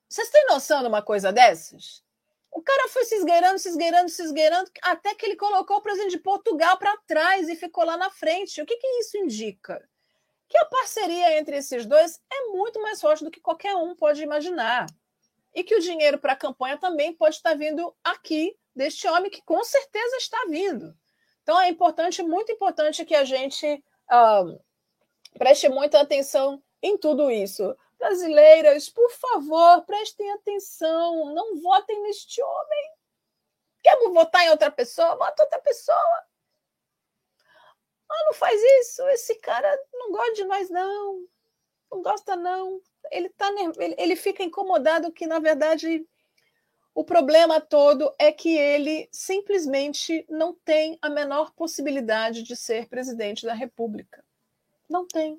Vocês 0.08 0.28
têm 0.30 0.46
noção 0.46 0.80
de 0.80 0.88
uma 0.88 1.00
coisa 1.00 1.32
dessas? 1.32 2.02
O 2.50 2.60
cara 2.60 2.88
foi 2.88 3.04
se 3.04 3.14
esgueirando, 3.14 3.60
se 3.60 3.68
esgueirando, 3.68 4.08
se 4.08 4.22
esgueirando, 4.22 4.68
até 4.82 5.14
que 5.14 5.24
ele 5.24 5.36
colocou 5.36 5.76
o 5.76 5.80
presidente 5.80 6.16
de 6.16 6.18
Portugal 6.18 6.76
para 6.78 6.96
trás 7.06 7.48
e 7.48 7.54
ficou 7.54 7.84
lá 7.84 7.96
na 7.96 8.10
frente. 8.10 8.60
O 8.60 8.66
que, 8.66 8.76
que 8.78 8.86
isso 8.98 9.16
indica? 9.16 9.80
Que 10.48 10.58
a 10.58 10.64
parceria 10.64 11.38
entre 11.38 11.56
esses 11.56 11.86
dois 11.86 12.20
é 12.32 12.48
muito 12.48 12.82
mais 12.82 13.00
forte 13.00 13.22
do 13.22 13.30
que 13.30 13.40
qualquer 13.40 13.76
um 13.76 13.94
pode 13.94 14.20
imaginar. 14.24 14.86
E 15.54 15.62
que 15.62 15.74
o 15.74 15.80
dinheiro 15.80 16.18
para 16.18 16.32
a 16.32 16.36
campanha 16.36 16.78
também 16.78 17.12
pode 17.12 17.36
estar 17.36 17.54
vindo 17.54 17.94
aqui, 18.02 18.56
deste 18.74 19.06
homem 19.06 19.30
que 19.30 19.42
com 19.42 19.62
certeza 19.62 20.16
está 20.16 20.44
vindo. 20.48 20.96
Então 21.42 21.60
é 21.60 21.68
importante, 21.68 22.22
muito 22.22 22.52
importante 22.52 23.04
que 23.04 23.14
a 23.14 23.24
gente 23.24 23.66
uh, 23.66 24.62
preste 25.36 25.68
muita 25.68 26.00
atenção 26.00 26.62
em 26.82 26.96
tudo 26.96 27.30
isso. 27.30 27.76
Brasileiras, 27.98 28.88
por 28.88 29.10
favor, 29.10 29.82
prestem 29.82 30.30
atenção, 30.32 31.32
não 31.34 31.60
votem 31.60 32.02
neste 32.02 32.42
homem. 32.42 32.90
Quer 33.82 33.96
votar 34.10 34.44
em 34.44 34.50
outra 34.50 34.70
pessoa? 34.70 35.16
Vota 35.16 35.42
outra 35.42 35.60
pessoa. 35.60 36.24
Ah, 38.10 38.24
não 38.26 38.34
faz 38.34 38.60
isso, 38.80 39.06
esse 39.08 39.34
cara 39.36 39.78
não 39.92 40.12
gosta 40.12 40.34
de 40.34 40.44
nós, 40.44 40.68
não. 40.70 41.26
Não 41.92 42.00
gosta, 42.02 42.34
não. 42.34 42.80
Ele, 43.10 43.28
tá, 43.28 43.48
ele, 43.78 43.94
ele 43.98 44.16
fica 44.16 44.42
incomodado 44.42 45.12
que, 45.12 45.26
na 45.26 45.38
verdade, 45.38 46.06
o 46.94 47.04
problema 47.04 47.60
todo 47.60 48.10
é 48.18 48.32
que 48.32 48.56
ele 48.56 49.08
simplesmente 49.12 50.24
não 50.28 50.54
tem 50.54 50.98
a 51.02 51.10
menor 51.10 51.52
possibilidade 51.52 52.42
de 52.42 52.56
ser 52.56 52.88
presidente 52.88 53.44
da 53.44 53.52
República. 53.52 54.24
Não 54.88 55.06
tem. 55.06 55.38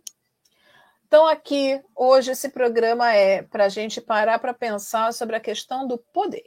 Então, 1.08 1.26
aqui, 1.28 1.80
hoje, 1.96 2.32
esse 2.32 2.50
programa 2.50 3.14
é 3.14 3.42
para 3.42 3.66
a 3.66 3.70
gente 3.70 4.00
parar 4.00 4.38
para 4.38 4.54
pensar 4.54 5.12
sobre 5.14 5.36
a 5.36 5.40
questão 5.40 5.88
do 5.88 5.98
poder. 5.98 6.46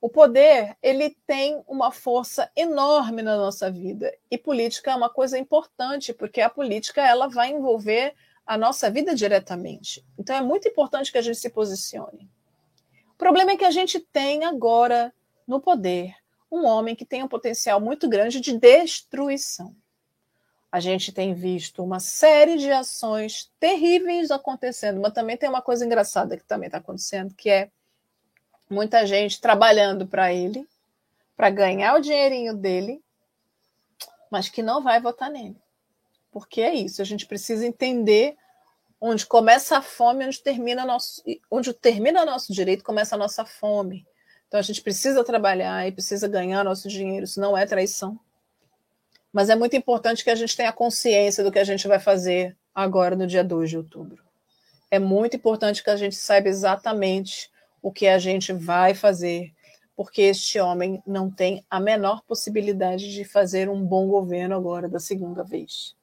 O 0.00 0.08
poder, 0.08 0.76
ele 0.82 1.16
tem 1.26 1.62
uma 1.68 1.92
força 1.92 2.50
enorme 2.56 3.22
na 3.22 3.36
nossa 3.36 3.70
vida. 3.70 4.16
E 4.30 4.38
política 4.38 4.92
é 4.92 4.94
uma 4.94 5.10
coisa 5.10 5.38
importante, 5.38 6.12
porque 6.12 6.40
a 6.40 6.48
política 6.48 7.06
ela 7.06 7.28
vai 7.28 7.50
envolver 7.50 8.14
a 8.50 8.58
nossa 8.58 8.90
vida 8.90 9.14
diretamente. 9.14 10.04
Então, 10.18 10.34
é 10.34 10.40
muito 10.40 10.66
importante 10.66 11.12
que 11.12 11.18
a 11.18 11.22
gente 11.22 11.38
se 11.38 11.48
posicione. 11.50 12.28
O 13.12 13.14
problema 13.16 13.52
é 13.52 13.56
que 13.56 13.64
a 13.64 13.70
gente 13.70 14.00
tem 14.00 14.44
agora 14.44 15.14
no 15.46 15.60
poder 15.60 16.16
um 16.50 16.66
homem 16.66 16.96
que 16.96 17.04
tem 17.04 17.22
um 17.22 17.28
potencial 17.28 17.80
muito 17.80 18.08
grande 18.08 18.40
de 18.40 18.58
destruição. 18.58 19.72
A 20.72 20.80
gente 20.80 21.12
tem 21.12 21.32
visto 21.32 21.80
uma 21.84 22.00
série 22.00 22.56
de 22.56 22.72
ações 22.72 23.52
terríveis 23.60 24.32
acontecendo, 24.32 25.00
mas 25.00 25.12
também 25.12 25.36
tem 25.36 25.48
uma 25.48 25.62
coisa 25.62 25.86
engraçada 25.86 26.36
que 26.36 26.44
também 26.44 26.66
está 26.66 26.78
acontecendo, 26.78 27.32
que 27.32 27.48
é 27.48 27.70
muita 28.68 29.06
gente 29.06 29.40
trabalhando 29.40 30.08
para 30.08 30.32
ele, 30.32 30.68
para 31.36 31.50
ganhar 31.50 31.94
o 31.94 32.00
dinheirinho 32.00 32.56
dele, 32.56 33.00
mas 34.28 34.48
que 34.48 34.60
não 34.60 34.82
vai 34.82 35.00
votar 35.00 35.30
nele. 35.30 35.56
Porque 36.30 36.60
é 36.60 36.74
isso, 36.74 37.02
a 37.02 37.04
gente 37.04 37.26
precisa 37.26 37.66
entender 37.66 38.36
onde 39.00 39.26
começa 39.26 39.78
a 39.78 39.82
fome, 39.82 40.26
onde 40.26 40.40
termina 40.40 40.84
nosso, 40.84 41.22
onde 41.50 41.72
termina 41.72 42.24
nosso 42.24 42.52
direito, 42.52 42.84
começa 42.84 43.14
a 43.14 43.18
nossa 43.18 43.44
fome. 43.44 44.06
Então 44.46 44.60
a 44.60 44.62
gente 44.62 44.82
precisa 44.82 45.24
trabalhar 45.24 45.86
e 45.86 45.92
precisa 45.92 46.28
ganhar 46.28 46.64
nosso 46.64 46.88
dinheiro, 46.88 47.24
isso 47.24 47.40
não 47.40 47.56
é 47.56 47.64
traição. 47.64 48.18
Mas 49.32 49.48
é 49.48 49.54
muito 49.54 49.76
importante 49.76 50.24
que 50.24 50.30
a 50.30 50.34
gente 50.34 50.56
tenha 50.56 50.72
consciência 50.72 51.42
do 51.44 51.52
que 51.52 51.58
a 51.58 51.64
gente 51.64 51.86
vai 51.86 52.00
fazer 52.00 52.56
agora 52.74 53.16
no 53.16 53.26
dia 53.26 53.44
2 53.44 53.70
de 53.70 53.76
outubro. 53.76 54.22
É 54.90 54.98
muito 54.98 55.36
importante 55.36 55.84
que 55.84 55.90
a 55.90 55.96
gente 55.96 56.16
saiba 56.16 56.48
exatamente 56.48 57.48
o 57.80 57.92
que 57.92 58.08
a 58.08 58.18
gente 58.18 58.52
vai 58.52 58.92
fazer, 58.92 59.52
porque 59.96 60.22
este 60.22 60.58
homem 60.58 61.00
não 61.06 61.30
tem 61.30 61.64
a 61.70 61.78
menor 61.78 62.22
possibilidade 62.22 63.12
de 63.12 63.24
fazer 63.24 63.68
um 63.68 63.82
bom 63.82 64.08
governo 64.08 64.56
agora 64.56 64.88
da 64.88 64.98
segunda 64.98 65.44
vez. 65.44 65.94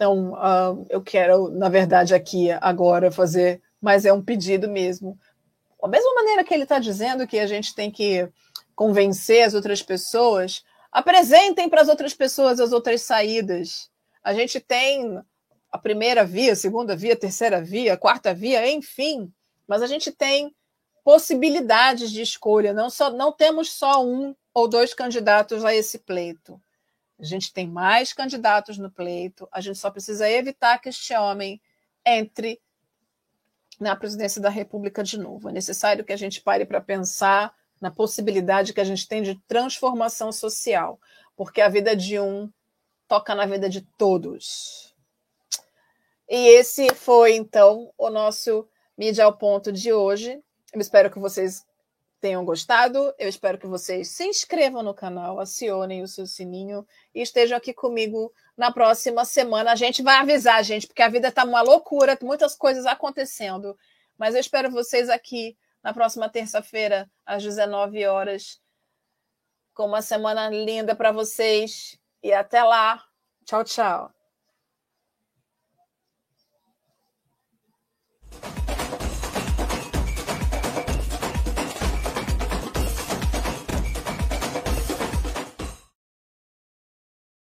Então, 0.00 0.32
uh, 0.32 0.86
eu 0.88 1.02
quero, 1.02 1.50
na 1.50 1.68
verdade, 1.68 2.14
aqui 2.14 2.50
agora 2.52 3.10
fazer, 3.10 3.60
mas 3.78 4.06
é 4.06 4.12
um 4.14 4.24
pedido 4.24 4.66
mesmo. 4.66 5.18
Da 5.78 5.88
mesma 5.88 6.14
maneira 6.14 6.42
que 6.42 6.54
ele 6.54 6.62
está 6.62 6.78
dizendo 6.78 7.26
que 7.26 7.38
a 7.38 7.46
gente 7.46 7.74
tem 7.74 7.90
que 7.90 8.26
convencer 8.74 9.42
as 9.42 9.52
outras 9.52 9.82
pessoas, 9.82 10.64
apresentem 10.90 11.68
para 11.68 11.82
as 11.82 11.88
outras 11.88 12.14
pessoas 12.14 12.60
as 12.60 12.72
outras 12.72 13.02
saídas. 13.02 13.90
A 14.24 14.32
gente 14.32 14.58
tem 14.58 15.20
a 15.70 15.76
primeira 15.76 16.24
via, 16.24 16.54
a 16.54 16.56
segunda 16.56 16.96
via, 16.96 17.12
a 17.12 17.18
terceira 17.18 17.60
via, 17.60 17.92
a 17.92 17.98
quarta 17.98 18.32
via, 18.32 18.72
enfim, 18.72 19.30
mas 19.68 19.82
a 19.82 19.86
gente 19.86 20.10
tem 20.10 20.56
possibilidades 21.04 22.10
de 22.10 22.22
escolha. 22.22 22.72
Não, 22.72 22.88
só, 22.88 23.10
não 23.10 23.32
temos 23.32 23.70
só 23.70 24.02
um 24.02 24.34
ou 24.54 24.66
dois 24.66 24.94
candidatos 24.94 25.62
a 25.62 25.74
esse 25.74 25.98
pleito. 25.98 26.58
A 27.20 27.24
gente 27.24 27.52
tem 27.52 27.66
mais 27.66 28.12
candidatos 28.12 28.78
no 28.78 28.90
pleito. 28.90 29.46
A 29.52 29.60
gente 29.60 29.78
só 29.78 29.90
precisa 29.90 30.28
evitar 30.28 30.78
que 30.78 30.88
este 30.88 31.14
homem 31.14 31.60
entre 32.04 32.60
na 33.78 33.94
presidência 33.94 34.40
da 34.40 34.48
República 34.48 35.02
de 35.02 35.18
novo. 35.18 35.48
É 35.48 35.52
necessário 35.52 36.04
que 36.04 36.12
a 36.12 36.16
gente 36.16 36.40
pare 36.40 36.64
para 36.64 36.80
pensar 36.80 37.54
na 37.80 37.90
possibilidade 37.90 38.72
que 38.72 38.80
a 38.80 38.84
gente 38.84 39.06
tem 39.08 39.22
de 39.22 39.34
transformação 39.46 40.32
social, 40.32 41.00
porque 41.36 41.60
a 41.60 41.68
vida 41.68 41.96
de 41.96 42.20
um 42.20 42.50
toca 43.08 43.34
na 43.34 43.46
vida 43.46 43.68
de 43.68 43.80
todos. 43.96 44.94
E 46.28 46.48
esse 46.48 46.94
foi, 46.94 47.34
então, 47.34 47.92
o 47.98 48.08
nosso 48.10 48.68
Mídia 48.96 49.24
ao 49.24 49.36
Ponto 49.36 49.72
de 49.72 49.92
hoje. 49.92 50.40
Eu 50.72 50.80
espero 50.80 51.10
que 51.10 51.18
vocês 51.18 51.66
tenham 52.20 52.44
gostado. 52.44 53.12
Eu 53.18 53.28
espero 53.28 53.58
que 53.58 53.66
vocês 53.66 54.08
se 54.08 54.24
inscrevam 54.24 54.82
no 54.82 54.94
canal, 54.94 55.40
acionem 55.40 56.02
o 56.02 56.08
seu 56.08 56.26
sininho 56.26 56.86
e 57.14 57.22
estejam 57.22 57.56
aqui 57.56 57.72
comigo 57.72 58.32
na 58.56 58.70
próxima 58.70 59.24
semana. 59.24 59.72
A 59.72 59.76
gente 59.76 60.02
vai 60.02 60.16
avisar, 60.16 60.62
gente, 60.62 60.86
porque 60.86 61.02
a 61.02 61.08
vida 61.08 61.28
está 61.28 61.44
uma 61.44 61.62
loucura, 61.62 62.18
muitas 62.22 62.54
coisas 62.54 62.86
acontecendo. 62.86 63.76
Mas 64.18 64.34
eu 64.34 64.40
espero 64.40 64.70
vocês 64.70 65.08
aqui 65.08 65.56
na 65.82 65.94
próxima 65.94 66.28
terça-feira, 66.28 67.10
às 67.24 67.42
19 67.42 68.06
horas, 68.06 68.60
com 69.74 69.86
uma 69.86 70.02
semana 70.02 70.50
linda 70.50 70.94
para 70.94 71.10
vocês. 71.10 71.98
E 72.22 72.32
até 72.32 72.62
lá. 72.62 73.02
Tchau, 73.46 73.64
tchau. 73.64 74.19